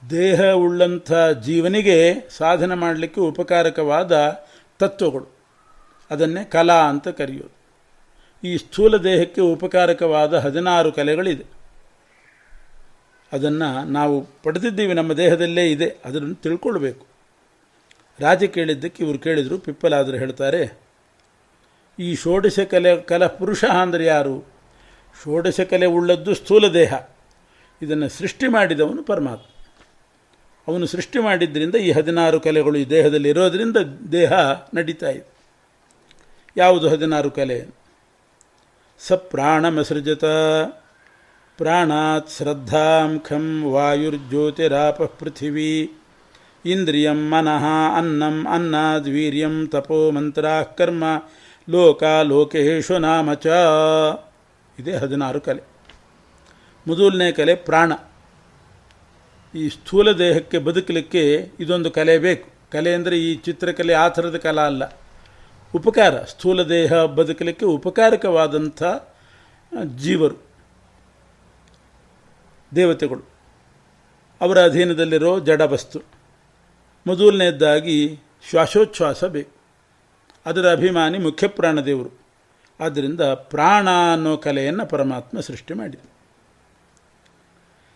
ದೇಹ 0.10 0.41
ಉಳ್ಳಂಥ 0.54 1.12
ಜೀವನಿಗೆ 1.41 2.30
ಸಾಧನೆ 2.30 2.76
ಮಾಡಲಿಕ್ಕೆ 2.76 3.22
ಉಪಕಾರಕವಾದ 3.22 4.12
ತತ್ವಗಳು. 4.80 5.28
ಅದನ್ನೇ 6.12 6.43
ಕಲಾ 6.43 6.78
ಅಂತ 6.89 7.08
ಕರೆಯೋದು. 7.08 7.56
ಈ 8.43 8.58
ಸ್ಥೂಲ 8.58 8.98
ದೇಹಕ್ಕೆ 8.98 9.41
ಉಪಕಾರಕವಾದ 9.41 10.34
ಹದಿನಾರು 10.34 10.91
ಕಲೆಗಳಿದೆ. 10.91 11.45
ಅದನ್ನು 13.32 13.91
ನಾವು 13.91 14.15
ಪಡೆದಿದ್ದೀವಿ, 14.43 14.93
ನಮ್ಮ 14.93 15.13
ದೇಹದಲ್ಲೇ 15.13 15.72
ಇದೆ, 15.72 15.89
ಅದನ್ನು 16.06 16.36
ತಿಳ್ಕೊಳ್ಬೇಕು. 16.36 17.06
ರಾಜ 18.19 18.43
ಕೇಳಿದ್ದಕ್ಕೆ 18.43 19.04
ಇವರು 19.04 19.19
ಕೇಳಿದರು, 19.19 19.58
ಪಿಪ್ಪಲಾದರು 19.58 20.17
ಹೇಳ್ತಾರೆ, 20.17 20.62
ಈ 22.00 22.15
ಷೋಡಶ 22.15 22.60
ಕಲೆ, 22.60 23.02
ಕಲಾ 23.02 23.28
ಪುರುಷ 23.28 23.63
ಅಂದರೆ 23.65 24.06
ಯಾರು? 24.06 24.59
ಷೋಡಶ 25.24 25.62
ಕಲೆ 25.62 25.86
ಉಳ್ಳದ್ದು 25.86 26.36
ಸ್ಥೂಲ 26.36 26.67
ದೇಹ. 26.74 26.93
ಇದನ್ನು 27.82 28.10
ಸೃಷ್ಟಿ 28.10 28.48
ಮಾಡಿದವನು 28.48 29.04
ಪರಮಾತ್ಮ. 29.04 29.45
ಅವನು 30.67 30.86
ಸೃಷ್ಟಿ 30.86 31.19
ಮಾಡಿದ್ದರಿಂದ 31.19 31.76
ಈ 31.76 31.91
ಹದಿನಾರು 31.91 32.39
ಕಲೆಗಳು 32.39 32.78
ಈ 32.78 32.86
ದೇಹದಲ್ಲಿ 32.86 33.30
ಇರೋದರಿಂದ 33.30 33.78
ದೇಹ 34.12 34.32
ನಡೀತಾ 34.74 35.10
ಇದೆ. 35.10 35.28
ಯಾವುದು 36.58 36.89
ಹದಿನಾರು 36.89 37.32
ಕಲೆ? 37.32 37.67
ಸ 39.00 39.12
ಪ್ರಾಣಮಸೃಜತ 39.13 40.26
ಪ್ರಾಣಾತ್ 41.58 42.30
ಶ್ರದ್ಧಾಂಖಂ 42.30 43.63
ವಾಯುರ್ಜ್ಯೋತಿರಾಪ 43.72 45.02
ಪೃಥಿವೀ, 45.02 45.89
ಇಂದ್ರಿಯಂ 46.65 47.30
ಮನಃ 47.30 47.95
ಅನ್ನಂ 47.98 48.48
ಅನ್ನಾದ್ 48.54 49.10
ವೀರ್ಯಂ 49.10 49.67
ತಪೋ 49.67 50.12
ಮಂತ್ರ 50.12 50.45
ಕರ್ಮ, 50.78 51.04
ಲೋಕಾ 51.69 52.22
ಲೋಕೇಶು 52.22 52.98
ನಾಮ 52.98 53.34
ಚ. 53.34 53.48
ಇದೇ 54.79 54.91
ಹದಿನಾರು 54.91 55.41
ಕಲೆ. 55.41 55.63
ಮೊದಲನೇ 56.87 57.31
ಕಲೆ 57.31 57.55
ಪ್ರಾಣ. 57.55 57.93
ಈ 59.55 59.69
ಸ್ಥೂಲ 59.69 60.11
ದೇಹಕ್ಕೆ 60.11 60.57
ಬದುಕಲಿಕ್ಕೆ 60.57 61.51
ಇದೊಂದು 61.59 61.91
ಕಲೆ 61.91 62.17
ಬೇಕು. 62.17 62.49
ಕಲೆ 62.71 62.93
ಅಂದರೆ 62.93 63.19
ಈ 63.19 63.35
ಚಿತ್ರಕಲೆ 63.35 63.93
ಆ 63.93 64.07
ಥರದ 64.07 64.37
ಕಲೆ 64.37 64.65
ಅಲ್ಲ. 64.65 64.97
ಉಪಕಾರ. 65.75 66.23
ಸ್ಥೂಲ 66.23 66.63
ದೇಹ 66.63 66.93
ಬದುಕಲಿಕ್ಕೆ 66.93 67.65
ಉಪಕಾರಕವಾದಂಥ 67.65 68.83
ಜೀವರು. 69.95 70.35
ದೇವತೆಗಳು. 72.75 73.23
ಅವರ 74.41 74.63
ಅಧೀನದಲ್ಲಿರೋ 74.63 75.39
ಜಡ 75.39 75.61
ವಸ್ತು 75.61 76.01
ಮೊದಲನೇದಾಗಿ 77.07 78.19
ಶ್ವಾಸೋಚ್ಛ್ವಾಸ 78.49 79.23
ಬೇಕು. 79.23 79.51
ಅದರ 80.45 80.71
ಅಭಿಮಾನಿ 80.71 81.17
ಮುಖ್ಯ 81.17 81.47
ಪ್ರಾಣದೇವರು. 81.47 82.28
ಆದ್ದರಿಂದ 82.79 83.21
ಪ್ರಾಣ 83.21 83.87
ಅನ್ನೋ 84.13 84.37
ಕಲೆಯನ್ನು 84.37 84.85
ಪರಮಾತ್ಮ 84.85 85.39
ಸೃಷ್ಟಿ 85.39 85.73
ಮಾಡಿದ. 85.73 85.99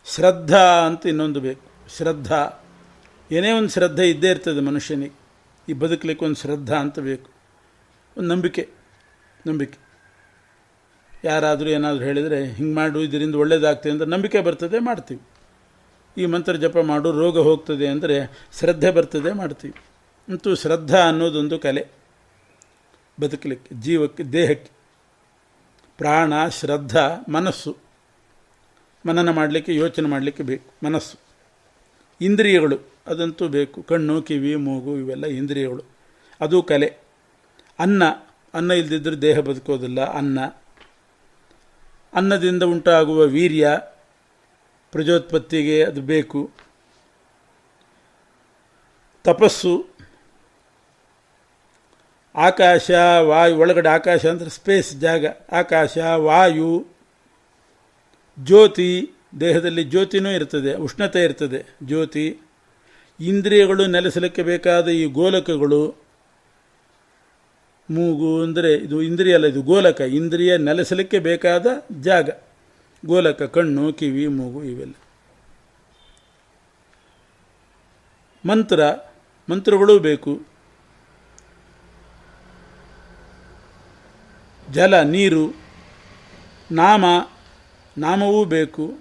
ಶ್ರದ್ಧಾ 0.05 0.85
ಅಂತ 0.85 1.05
ಇನ್ನೊಂದು 1.05 1.41
ಬೇಕು. 1.41 1.89
ಶ್ರದ್ಧಾ. 1.97 2.63
ಏನೇ 3.31 3.51
ಒಂದು 3.51 3.69
ಶ್ರದ್ಧೆ 3.69 4.09
ಇದ್ದೇ 4.09 4.29
ಇರ್ತದೆ 4.29 4.59
ಮನುಷ್ಯನಿಗೆ. 4.59 5.13
ಈ 5.69 5.73
ಬದುಕಲಿಕ್ಕೆ 5.73 6.25
ಒಂದು 6.25 6.35
ಶ್ರದ್ಧಾ 6.35 6.77
ಅಂತ 6.77 6.99
ಬೇಕು. 6.99 7.31
ಒಂದು 8.17 8.29
ನಂಬಿಕೆ. 8.29 8.69
ನಂಬಿಕೆ. 9.47 9.83
ಯಾರಾದರೂ 11.23 11.69
ಏನಾದರೂ 11.69 12.03
ಹೇಳಿದರೆ, 12.03 12.45
ಹಿಂಗೆ 12.45 12.75
ಮಾಡು, 12.75 13.01
ಇದರಿಂದ 13.01 13.35
ಒಳ್ಳೇದಾಗ್ತದೆ 13.35 13.91
ಅಂತ 13.91 14.01
ನಂಬಿಕೆ 14.01 14.41
ಬರ್ತದೆ, 14.41 14.79
ಮಾಡ್ತೀವಿ. 14.79 15.21
ಈ 16.17 16.25
ಮಂತ್ರ 16.25 16.55
ಜಪ 16.55 16.77
ಮಾಡು, 16.77 17.11
ರೋಗ 17.11 17.39
ಹೋಗ್ತದೆ 17.39 17.87
ಅಂದರೆ 17.87 18.47
ಶ್ರದ್ಧೆ 18.59 18.91
ಬರ್ತದೆ, 18.91 19.31
ಮಾಡ್ತೀವಿ. 19.31 19.73
ಅಂತೂ 20.33 20.55
ಶ್ರದ್ಧಾ 20.55 21.07
ಅನ್ನೋದೊಂದು 21.07 21.59
ಕಲೆ. 21.59 21.87
ಬದುಕಲಿಕ್ಕೆ, 23.21 23.75
ಜೀವಕ್ಕೆ, 23.75 24.23
ದೇಹಕ್ಕೆ. 24.23 24.72
ಪ್ರಾಣ, 25.97 26.47
ಶ್ರದ್ಧಾ, 26.47 27.25
ಮನಸ್ಸು. 27.29 27.77
ಮನನ 29.08 29.29
ಮಾಡಲಿಕ್ಕೆ, 29.29 29.75
ಯೋಚನೆ 29.75 30.08
ಮಾಡಲಿಕ್ಕೆ 30.08 30.43
ಬೇಕು. 30.43 30.86
ಮನಸ್ಸು. 30.86 31.17
ಇಂದ್ರಿಯಗಳು. 32.21 32.77
ಅದಂತೂ 33.08 33.47
ಬೇಕು. 33.47 33.84
ಕಣ್ಣು, 33.84 34.21
ಕಿವಿ, 34.21 34.56
ಮೂಗು, 34.56 34.97
ಇವೆಲ್ಲ 34.97 35.25
ಇಂದ್ರಿಯಗಳು. 35.25 35.84
ಅದು 36.41 36.63
ಕಲೆ. 36.63 36.97
ಅನ್ನ. 37.79 38.03
ಅನ್ನ 38.53 38.71
ಇಲ್ಲದಿದ್ದರೆ 38.71 39.15
ದೇಹ 39.15 39.39
ಬದುಕೋದಿಲ್ಲ. 39.39 40.13
ಅನ್ನ. 40.13 40.45
ಅನ್ನದಿಂದ 42.13 42.63
ಉಂಟಾಗುವ 42.63 43.23
ವೀರ್ಯ, 43.23 43.79
ಪ್ರಜೋತ್ಪತ್ತಿಗೆ 44.91 45.84
ಅದು 45.84 46.01
ಬೇಕು. 46.01 46.51
ತಪಸ್ಸು. 49.23 49.92
ಆಕಾಶ, 52.35 52.91
ವಾಯು, 53.19 53.57
ಒಳಗಡೆ 53.57 53.89
ಆಕಾಶ 53.89 54.25
ಅಂದರೆ 54.25 54.49
ಸ್ಪೇಸ್ 54.49 54.95
ಜಾಗ. 54.95 55.25
ಆಕಾಶ, 55.51 55.97
ವಾಯು, 55.97 56.87
ಜ್ಯೋತಿ, 58.39 59.11
ದೇಹದಲ್ಲಿ 59.39 59.83
ಜ್ಯೋತಿನೂ 59.83 60.29
ಇರ್ತದೆ, 60.29 60.75
ಉಷ್ಣತೆ 60.75 61.23
ಇರ್ತದೆ, 61.23 61.75
ಜ್ಯೋತಿ. 61.83 62.39
ಇಂದ್ರಿಯಗಳು 63.19 63.87
ನೆಲೆಸಲಿಕ್ಕೆ 63.87 64.43
ಬೇಕಾದ 64.43 64.87
ಈ 64.87 65.05
ಗೋಲಕಗಳು, 65.05 66.03
ಮೂಗು 67.91 68.43
ಅಂದರೆ 68.43 68.73
ಇದು 68.73 69.01
ಇಂದ್ರಿಯ 69.01 69.33
ಅಲ್ಲ, 69.33 69.45
ಇದು 69.45 69.61
ಗೋಲಕ. 69.61 70.01
ಇಂದ್ರಿಯ 70.01 70.57
ನೆಲೆಸಲಿಕ್ಕೆ 70.57 71.19
ಬೇಕಾದ 71.19 71.67
ಜಾಗ. 72.01 72.29
ಗೋಲಕ, 73.05 73.43
ಕಣ್ಣು, 73.43 73.93
ಕಿವಿ, 73.93 74.27
ಮೂಗು 74.27 74.63
ಇವೆಲ್ಲ. 74.63 74.93
ಮಂತ್ರ. 78.49 78.83
ಮಂತ್ರಗಳೂ 79.49 79.99
ಬೇಕು. 79.99 80.52
ಜಲ, 84.73 85.01
ನೀರು, 85.01 85.53
ನಾಮ, 86.71 87.05
ನಾಮವೂ 87.97 88.45
ಬೇಕು. 88.45 88.93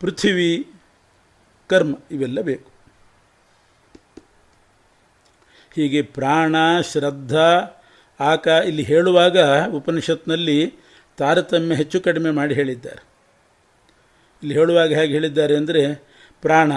ಪೃಥ್ವಿ, 0.00 0.70
ಕರ್ಮ, 1.66 1.94
ಇವೆಲ್ಲ 2.10 2.40
ಬೇಕು. 2.40 2.70
ಹೀಗೆ 5.74 6.02
ಪ್ರಾಣ, 6.02 6.56
ಶ್ರದ್ಧಾ, 6.80 7.82
ಆಕ 8.20 8.46
ಇಲ್ಲಿ 8.46 8.82
ಹೇಳುವಾಗ 8.82 9.38
ಉಪನಿಷತ್ನಲ್ಲಿ 9.66 10.74
ತಾರತಮ್ಯ 11.18 11.74
ಹೆಚ್ಚು 11.74 12.00
ಕಡಿಮೆ 12.00 12.30
ಮಾಡಿ 12.30 12.54
ಹೇಳಿದ್ದಾರೆ. 12.54 13.04
ಇಲ್ಲಿ 14.42 14.54
ಹೇಳುವಾಗ 14.54 14.88
ಹೇಗೆ 14.88 15.12
ಹೇಳಿದ್ದಾರೆ 15.12 15.56
ಅಂದರೆ 15.56 15.94
ಪ್ರಾಣ, 16.42 16.72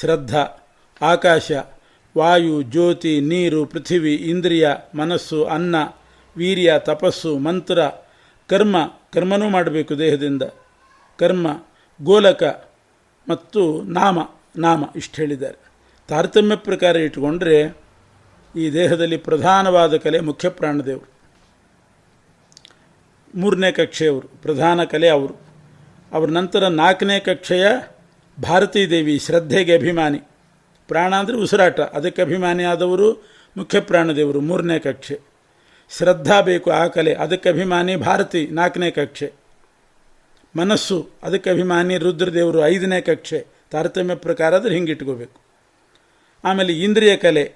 ಶ್ರದ್ಧಾ, 0.00 0.68
ಆಕಾಶ 1.02 1.52
ವಾಯು, 2.18 2.62
ಜ್ಯೋತಿ, 2.62 3.20
ನೀರು, 3.20 3.66
ಪೃಥಿವಿ, 3.66 4.14
ಇಂದ್ರಿಯ, 4.14 4.70
ಮನಸ್ಸು, 4.94 5.44
ಅನ್ನ, 5.44 5.76
ವೀರ್ಯ, 6.36 6.72
ತಪಸ್ಸು, 6.78 7.38
ಮಂತ್ರ, 7.38 7.80
ಕರ್ಮ, 8.46 8.76
ಕರ್ಮನೂ 9.12 9.48
ಮಾಡಬೇಕು 9.48 9.98
ದೇಹದಿಂದ. 9.98 10.42
ಕರ್ಮ, 11.18 11.46
ಗೋಲಕ 12.02 12.42
ಮತ್ತು 13.28 13.82
ನಾಮ 13.82 14.18
ನಾಮ 14.56 14.84
ಇಷ್ಟು 14.96 15.16
ಹೇಳಿದ್ದಾರೆ 15.16 15.58
ತಾರತಮ್ಯ 16.08 16.56
ಪ್ರಕಾರ 16.56 16.96
ಇಟ್ಟುಕೊಂಡ್ರೆ 16.96 17.76
ಈ 18.56 18.72
ದೇಹದಲ್ಲಿ 18.72 19.16
ಪ್ರಧಾನವಾದ 19.16 19.96
ಕಲೆ 19.96 20.20
ಮುಖ್ಯ 20.20 20.48
ಪ್ರಾಣದೇವರು. 20.48 21.08
ಮೂರನೇ 23.34 23.72
ಕಕ್ಷೆಯವರು, 23.72 24.28
ಪ್ರಧಾನ 24.28 24.84
ಕಲೆ 24.84 25.08
ಅವರು. 25.08 25.36
ಅವರ 26.12 26.28
ನಂತರ 26.28 26.66
ನಾಲ್ಕನೇ 26.68 27.20
ಕಕ್ಷೆಯ 27.20 27.66
ಭಾರತೀ 28.42 28.86
ದೇವಿ 28.86 29.18
ಶ್ರದ್ಧೆಗೆ 29.18 29.74
ಅಭಿಮಾನಿ. 29.74 30.20
ಪ್ರಾಣ 30.88 31.14
ಅಂದರೆ 31.14 31.36
ಉಸಿರಾಟ. 31.36 31.80
ಅದಕ್ಕೆ 31.80 32.22
ಅಭಿಮಾನಿಯಾದವರು 32.22 33.12
ಮುಖ್ಯ 33.56 33.80
ಪ್ರಾಣದೇವರು, 33.80 34.40
ಮೂರನೇ 34.40 34.78
ಕಕ್ಷೆ. 34.78 35.20
ಶ್ರದ್ಧಾ 35.90 36.40
ಬೇಕು 36.40 36.70
ಆ 36.70 36.86
ಕಲೆ, 36.86 37.14
ಅದಕ್ಕೆ 37.14 37.48
ಅಭಿಮಾನಿ 37.48 37.96
ಭಾರತಿ, 37.96 38.46
ನಾಲ್ಕನೇ 38.46 38.90
ಕಕ್ಷೆ. 38.90 39.32
ಮನಸ್ಸು, 40.56 41.10
ಅದಕ್ಕೆ 41.22 41.50
ಅಭಿಮಾನಿ 41.50 41.98
ರುದ್ರದೇವರು, 41.98 42.66
ಐದನೇ 42.66 43.00
ಕಕ್ಷೆ. 43.00 43.46
ತಾರತಮ್ಯ 43.70 44.14
ಪ್ರಕಾರ 44.14 44.54
ಆದರೆ 44.54 44.74
ಹಿಂಗಿಟ್ಕೋಬೇಕು. 44.74 45.40
ಆಮೇಲೆ 46.44 46.72
ಇಂದ್ರಿಯ 46.72 47.16
ಕಲೆ, 47.16 47.54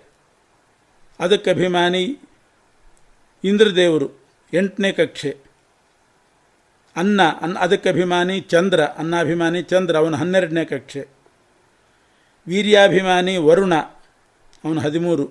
ಅದಕ್ಕೆ 1.20 1.50
ಅಭಿಮಾನಿ 1.50 2.18
ಇಂದ್ರದೇವರು, 3.44 4.10
ಎಂಟನೇ 4.54 4.92
ಕಕ್ಷೆ. 4.92 5.36
ಅನ್ನ 6.96 7.22
ಅನ್ನ, 7.40 7.58
ಅದಕ್ಕೆ 7.58 7.88
ಅಭಿಮಾನಿ 7.88 8.40
ಚಂದ್ರ, 8.40 8.80
ಅನ್ನಾಭಿಮಾನಿ 8.80 9.62
ಚಂದ್ರ, 9.62 9.96
ಅವನು 9.96 10.16
ಹನ್ನೆರಡನೇ 10.16 10.64
ಕಕ್ಷೆ. 10.64 11.17
ವೀರ್ಯಾಭಿಮಾನಿ 12.48 13.36
ವರುಣ, 13.36 13.74
ಅವನು 14.64 14.80
ಹದಿಮೂರು. 14.80 15.30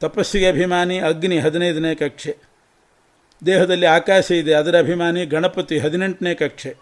ತಪಸ್ಸಿಗೆ 0.00 0.48
ಅಭಿಮಾನಿ 0.48 0.98
ಅಗ್ನಿ 0.98 1.38
ಹದಿನೈದನೇ 1.38 1.94
ಕಕ್ಷೆ. 1.94 2.36
ದೇಹದಲ್ಲಿ 3.46 3.86
ಆಕಾಶ 3.86 4.30
ಇದೆ, 4.30 4.54
ಅದರ 4.54 4.78
ಅಭಿಮಾನಿ 4.78 5.26
ಗಣಪತಿ 5.26 5.78
ಹದಿನೆಂಟನೇ 5.78 6.34
ಕಕ್ಷೆ. 6.34 6.76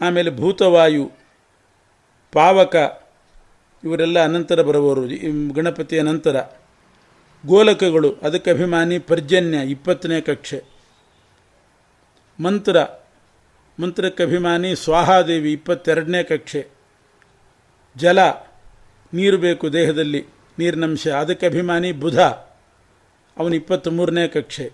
ಆಮೇಲೆ 0.00 0.30
ಭೂತವಾಯು, 0.36 1.12
ಪಾವಕ, 2.32 2.76
ಇವರೆಲ್ಲ 3.84 4.24
ಅನಂತರ 4.24 4.62
ಬರುವವರು. 4.62 5.02
ಗಣಪತಿಯ 5.52 6.02
ನಂತರ 6.02 6.36
ಗೋಲಕಗಳು, 7.46 8.14
ಅದಕ್ಕೆ 8.22 8.50
ಅಭಿಮಾನಿ 8.50 8.98
ಪರ್ಜನ್ಯ, 8.98 9.58
ಇಪ್ಪತ್ತನೇ 9.58 10.20
ಕಕ್ಷೆ. 10.20 10.64
ಮಂತ್ರ 12.40 12.76
ಮಂತ್ರಕ್ಕೆ 13.82 14.22
ಅಭಿಮಾನಿ 14.22 14.76
ಸ್ವಾಹಾದೇವಿ 14.76 15.52
ಇಪ್ಪತ್ತೆರಡನೇ 15.52 16.22
ಕಕ್ಷೆ. 16.22 16.66
ಜಲ, 17.96 18.30
ನೀರು 19.14 19.38
ಬೇಕು 19.38 19.72
ದೇಹದಲ್ಲಿ, 19.72 20.26
ನೀರಿನಂಶ. 20.58 21.08
ಅದಕ್ಕೆ 21.08 21.46
ಅಭಿಮಾನಿ 21.46 21.92
ಬುಧ, 21.92 22.18
ಅವನು 23.38 23.54
ಇಪ್ಪತ್ತ್ಮೂರನೇ 23.54 24.28
ಕಕ್ಷೆ. 24.28 24.72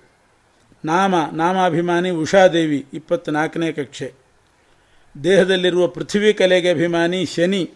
ನಾಮ, 0.84 1.14
ನಾಮಾಭಿಮಾನಿ 1.32 2.10
ಉಷಾದೇವಿ, 2.10 2.86
ಇಪ್ಪತ್ತ್ನಾಲ್ಕನೇ 2.94 3.72
ಕಕ್ಷೆ. 3.72 4.12
ದೇಹದಲ್ಲಿರುವ 5.24 5.86
ಪೃಥ್ವಿ 5.86 6.34
ಕಲೆಗೆ 6.34 6.70
ಅಭಿಮಾನಿ 6.70 7.24
ಶನಿ, 7.24 7.70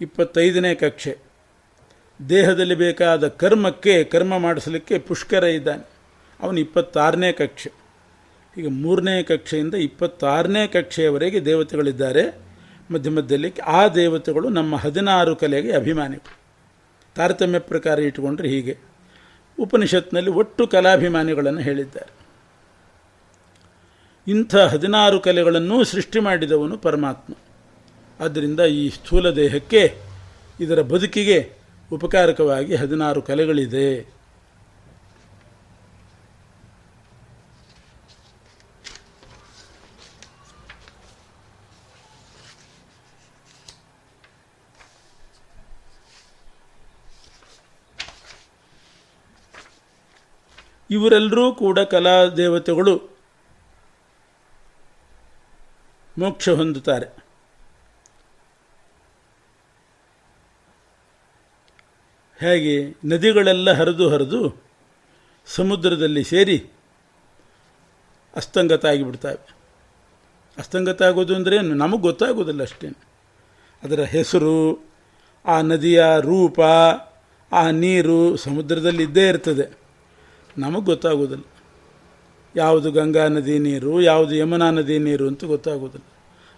ಇಪ್ಪತ್ತೈದನೇ 0.00 0.74
ಕಕ್ಷೆ. 0.74 1.18
ದೇಹದಲ್ಲಿ 2.28 2.74
ಬೇಕಾದ 2.74 3.28
ಕರ್ಮಕ್ಕೆ, 3.28 4.04
ಕರ್ಮ 4.04 4.38
ಮಾಡಿಸಲಿಕ್ಕೆ 4.38 4.98
ಪುಷ್ಕರ 4.98 5.44
ಇದ್ದಾನೆ. 5.44 5.88
ಅವನು 6.40 6.60
ಇಪ್ಪತ್ತಾರನೇ 6.60 7.32
ಕಕ್ಷೆ. 7.32 7.79
ಈಗ 8.56 8.66
ಮೂರನೇ 8.68 9.22
ಕಕ್ಷೆಯಿಂದ 9.22 9.74
ಇಪ್ಪತ್ತಾರನೇ 9.74 10.66
ಕಕ್ಷೆಯವರೆಗೆ 10.66 11.44
ದೇವತೆಗಳಿದ್ದಾರೆ. 11.44 12.40
ಮಧ್ಯ 12.90 13.10
ಮಧ್ಯದಲ್ಲಿ 13.10 13.54
ಆ 13.66 13.88
ದೇವತೆಗಳು 13.88 14.48
ನಮ್ಮ 14.48 14.76
ಹದಿನಾರು 14.76 15.36
ಕಲೆಗೆ 15.36 15.72
ಅಭಿಮಾನಿಗಳು. 15.72 16.38
ತಾರತಮ್ಯ 17.14 17.58
ಪ್ರಕಾರ 17.58 17.98
ಇಟ್ಟುಕೊಂಡ್ರೆ 17.98 18.48
ಹೀಗೆ. 18.48 18.78
ಉಪನಿಷತ್ನಲ್ಲಿ 19.58 20.30
ಒಟ್ಟು 20.30 20.66
ಕಲಾಭಿಮಾನಿಗಳನ್ನು 20.66 21.60
ಹೇಳಿದ್ದಾರೆ. 21.60 22.20
ಇಂಥ 24.30 24.56
ಹದಿನಾರು 24.56 25.20
ಕಲೆಗಳನ್ನು 25.20 25.84
ಸೃಷ್ಟಿ 25.84 26.20
ಮಾಡಿದವನು 26.20 26.78
ಪರಮಾತ್ಮ. 26.78 27.34
ಆದ್ದರಿಂದ 28.20 28.60
ಈ 28.60 28.90
ಸ್ಥೂಲ 28.90 29.30
ದೇಹಕ್ಕೆ 29.30 29.96
ಇದರ 30.60 30.82
ಬದುಕಿಗೆ 30.82 31.52
ಉಪಕಾರಕವಾಗಿ 31.92 32.74
ಹದಿನಾರು 32.74 33.22
ಕಲೆಗಳಿದೆ. 33.22 34.19
ಇವರೆಲ್ಲರೂ 50.90 51.54
ಕೂಡ 51.54 51.78
ಕಲಾ 51.78 52.24
ದೇವತೆಗಳು 52.24 53.18
ಮೋಕ್ಷ 56.18 56.48
ಹೊಂದುತ್ತಾರೆ. 56.48 57.06
ಹೇಗೆ 62.38 62.96
ನದಿಗಳೆಲ್ಲ 63.04 63.72
ಹರಿದು 63.72 64.08
ಹರಿದು 64.08 64.62
ಸಮುದ್ರದಲ್ಲಿ 65.46 66.24
ಸೇರಿ 66.24 66.70
ಅಸ್ತಂಗತ 68.36 68.86
ಆಗಿಬಿಡ್ತವೆ 68.86 69.56
ಅಸ್ತಂಗತ 70.58 71.02
ಆಗೋದು 71.02 71.34
ಅಂದರೆ 71.34 71.60
ನಮಗೆ 71.60 72.00
ಗೊತ್ತಾಗೋದಿಲ್ಲ 72.00 72.62
ಅಷ್ಟೇನು. 72.62 73.06
ಅದರ 73.82 74.00
ಹೆಸರು, 74.00 74.88
ಆ 75.44 75.60
ನದಿಯ 75.60 76.04
ರೂಪ, 76.20 76.60
ಆ 77.52 77.70
ನೀರು 77.70 78.36
ಸಮುದ್ರದಲ್ಲಿ 78.36 79.02
ಇದ್ದೇ 79.02 79.28
ಇರ್ತದೆ. 79.28 79.79
ನಮಗೆ 80.58 80.84
ಗೊತ್ತಾಗೋದಿಲ್ಲ. 80.84 81.44
ಯಾವುದು 82.56 82.92
ಗಂಗಾ 82.92 83.28
ನದಿ 83.28 83.58
ನೀರು, 83.58 84.02
ಯಾವುದು 84.02 84.34
ಯಮುನಾ 84.34 84.70
ನದಿ 84.70 84.98
ನೀರು 84.98 85.28
ಅಂತ 85.28 85.44
ಗೊತ್ತಾಗೋದಿಲ್ಲ. 85.44 86.06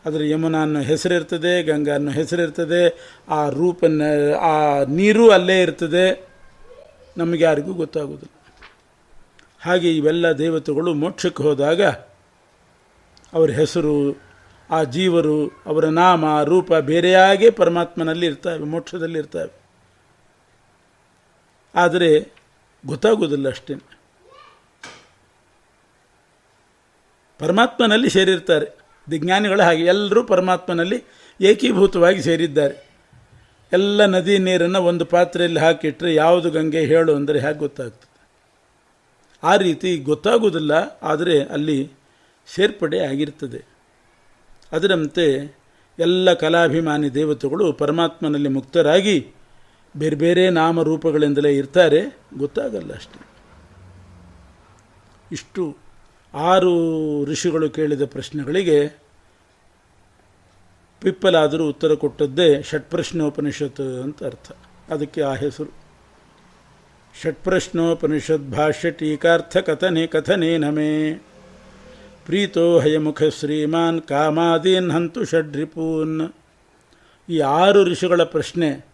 ಆದರೆ 0.07 0.31
ಯಮುನಾ 0.31 0.63
ಅನ್ನೋ 0.63 0.81
ಹೆಸರಿರ್ತದೆ 0.81 1.63
ಗಂಗಾ 1.63 1.95
ಅನ್ನೋ 1.95 2.11
ಹೆಸರಿರ್ತದೆ 2.11 3.13
ಆ 3.29 3.49
ರೂಪನ್ನ 3.49 4.03
ಆ 4.41 4.85
ನೀರು 4.85 5.31
ಅಲ್ಲೇ 5.31 5.63
ಇರ್ತದೆ. 5.63 6.29
ನಮಗೆ 7.17 7.45
ಯಾರಿಗೂ 7.45 7.73
ಗೊತ್ತಾಗೋದಿಲ್ಲ. 7.73 8.55
ಹಾಗೆ 9.61 9.97
ಇವೆಲ್ಲ 9.97 10.33
ದೇವತೆಗಳು 10.33 10.95
ಮೋಕ್ಷಕ್ಕೆ 10.95 11.43
ಹೋದಾಗ 11.43 11.83
ಅವರ 13.33 13.51
ಹೆಸರು, 13.51 14.21
ಆ 14.71 14.83
ಜೀವರು, 14.83 15.63
ಅವರ 15.67 15.85
ನಾಮ, 15.85 16.43
ರೂಪ 16.43 16.75
ಬೇರೆಯಾಗೇ 16.75 17.51
ಪರಮಾತ್ಮನಲ್ಲಿ 17.51 18.27
ಇರ್ತವೆ, 18.27 18.59
ಮೋಕ್ಷದಲ್ಲಿ 18.59 19.19
ಇರ್ತವೆ. 19.19 19.63
ಆದರೆ 21.75 22.42
ಗೊತ್ತಾಗೋದಿಲ್ಲ 22.87 23.49
ಅಷ್ಟೇ. 23.49 23.75
ಪರಮಾತ್ಮನಲ್ಲಿ 27.39 28.11
ಸೇರಿರ್ತಾರೆ. 28.11 28.67
ವಿಜ್ಞಾನಿಗಳು 29.09 29.63
ಹಾಗೆ. 29.63 29.85
ಎಲ್ಲರೂ 29.85 30.25
ಪರಮಾತ್ಮನಲ್ಲಿ 30.25 31.05
ಏಕೀಭೂತವಾಗಿ 31.41 32.23
ಸೇರಿದ್ದಾರೆ. 32.23 32.93
ಎಲ್ಲ 33.73 34.07
ನದಿ 34.07 34.39
ನೀರನ್ನು 34.39 34.83
ಒಂದು 34.83 35.05
ಪಾತ್ರೆಯಲ್ಲಿ 35.05 35.61
ಹಾಕಿಟ್ರೆ 35.61 36.15
ಯಾವುದು 36.15 36.51
ಗಂಗೆ, 36.51 36.81
ಹೇಳು 36.81 37.17
ಅಂದರೆ 37.17 37.39
ಹೇಗೆ 37.41 37.59
ಗೊತ್ತಾಗ್ತದೆ? 37.59 38.13
ಆ 39.43 39.57
ರೀತಿ 39.57 39.97
ಗೊತ್ತಾಗುವುದಿಲ್ಲ, 39.97 40.73
ಆದರೆ 41.03 41.45
ಅಲ್ಲಿ 41.45 41.91
ಸೇರ್ಪಡೆ 42.47 42.99
ಆಗಿರ್ತದೆ. 42.99 43.65
ಅದರಂತೆ 44.73 45.57
ಎಲ್ಲ 45.99 46.33
ಕಲಾಭಿಮಾನಿ 46.33 47.15
ದೇವತೆಗಳು 47.15 47.73
ಪರಮಾತ್ಮನಲ್ಲಿ 47.73 48.49
ಮುಕ್ತರಾಗಿ 48.49 49.35
ಬೇರೆ 49.97 50.17
ಬೇರೆ 50.17 50.51
ನಾಮರೂಪಗಳಿಂದಲೇ 50.51 51.57
ಇರ್ತಾರೆ, 51.57 52.19
ಗೊತ್ತಾಗಲ್ಲ 52.39 52.95
ಅಷ್ಟೆ. 52.95 53.27
ಇಷ್ಟು 55.33 55.77
ಆರು 56.35 56.73
ಋಷಿಗಳು 57.25 57.71
ಕೇಳಿದ 57.71 58.05
ಪ್ರಶ್ನೆಗಳಿಗೆ 58.05 59.03
ಪಿಪ್ಪಲಾದರೂ 61.01 61.69
ಉತ್ತರ 61.69 61.95
ಕೊಟ್ಟದ್ದೇ 61.95 62.63
ಷಟ್ಪ್ರಶ್ನೋಪನಿಷತ್ 62.63 63.81
ಅಂತ 63.81 64.25
ಅರ್ಥ. 64.25 64.53
ಅದಕ್ಕೆ 64.91 65.23
ಆ 65.23 65.35
ಹೆಸರು. 65.35 65.73
ಷಟ್ಪ್ರಶ್ನೋಪನಿಷತ್ 67.23 68.51
ಭಾಷ್ಯ 68.51 68.91
ಟೀಕಾರ್ಥ 68.91 69.57
ಕಥನೆ 69.57 70.07
ಕಥನೆ 70.07 70.59
ನಮೇ 70.59 71.13
ಪ್ರೀತೋ 72.27 72.79
ಹಯಮುಖ 72.79 73.23
ಶ್ರೀಮಾನ್ 73.23 74.03
ಕಾಮಾದೀನ್ 74.03 74.91
ಹಂತು 74.91 75.25
ಷಡ್ರಿಪೂನ್. 75.25 76.33
ಈ 77.29 77.39
ಆರು 77.39 77.85
ಋಷಿಗಳ 77.85 78.23
ಪ್ರಶ್ನೆ 78.23 78.92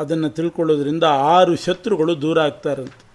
ಅದನ್ನು 0.00 0.30
ತಿಳ್ಕೊಳ್ಳೋದ್ರಿಂದ 0.30 1.04
ಆರು 1.04 1.56
ಶತ್ರುಗಳು 1.56 2.22
ದೂರ 2.22 2.40
ಆಗ್ತಾರಂತೆ 2.40 3.10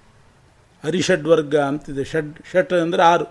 ಹರಿಷಡ್ವರ್ಗ 0.83 1.55
ಅಂತಿದೆ. 1.55 2.03
ಷಡ್, 2.03 2.37
ಷಟ್ 2.51 2.73
ಅಂದರೆ 2.73 3.03
ಆರು. 3.03 3.25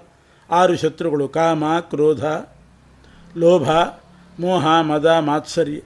ಆರು 0.51 0.77
ಶತ್ರುಗಳು. 0.77 1.29
ಕಾಮ, 1.29 1.65
ಕ್ರೋಧ, 1.81 2.25
ಲೋಭ, 3.37 3.71
ಮೋಹ, 4.41 4.81
ಮದ, 4.81 5.07
ಮಾತ್ಸರ್ಯ. 5.07 5.81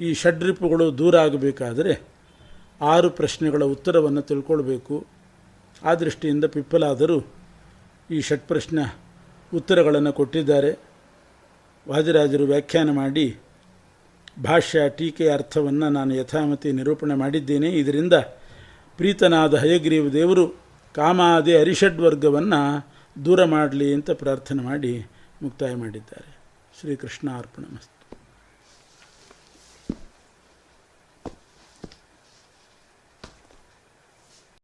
ಈ 0.00 0.14
ಷಡ್ರಿಪುಗಳು 0.14 0.98
ದೂರ 0.98 1.16
ಆಗಬೇಕಾದರೆ 1.16 2.02
ಆರು 2.80 3.10
ಪ್ರಶ್ನೆಗಳ 3.10 3.64
ಉತ್ತರವನ್ನು 3.64 4.22
ತಿಳ್ಕೊಳ್ಬೇಕು. 4.22 5.06
ಆ 5.84 5.94
ದೃಷ್ಟಿಯಿಂದ 5.94 6.44
ಪಿಪ್ಪಲಾದರೂ 6.44 7.22
ಈ 8.10 8.20
ಷಟ್ಪ್ರಶ್ನ 8.20 8.78
ಉತ್ತರಗಳನ್ನು 9.54 10.12
ಕೊಟ್ಟಿದ್ದಾರೆ. 10.12 10.78
ವಾದಿರಾಜರು 11.88 12.44
ವ್ಯಾಖ್ಯಾನ 12.44 12.90
ಮಾಡಿ 12.90 13.41
ಭಾಷ್ಯ 14.44 14.88
ಟೀಕೆಯ 14.88 15.32
ಅರ್ಥವನ್ನು 15.32 15.88
ನಾನು 15.88 16.14
ಯಥಾಮತಿ 16.14 16.72
ನಿರೂಪಣೆ 16.72 17.14
ಮಾಡಿದ್ದೇನೆ. 17.14 17.68
ಇದರಿಂದ 17.68 18.12
ಪ್ರೀತನಾದ 18.96 19.54
ಹಯಗ್ರೀವ 19.54 20.08
ದೇವರು 20.08 20.48
ಕಾಮಾದಿ 20.94 21.56
ಹರಿಷಡ್ವರ್ಗವನ್ನು 21.56 22.86
ದೂರ 23.24 23.44
ಮಾಡಲಿ 23.44 23.94
ಅಂತ 23.94 24.10
ಪ್ರಾರ್ಥನೆ 24.10 24.62
ಮಾಡಿ 24.62 25.06
ಮುಕ್ತಾಯ 25.42 25.74
ಮಾಡಿದ್ದಾರೆ. 25.74 26.36
ಶ್ರೀಕೃಷ್ಣ 26.80 27.30
ಅರ್ಪಣ 27.30 27.64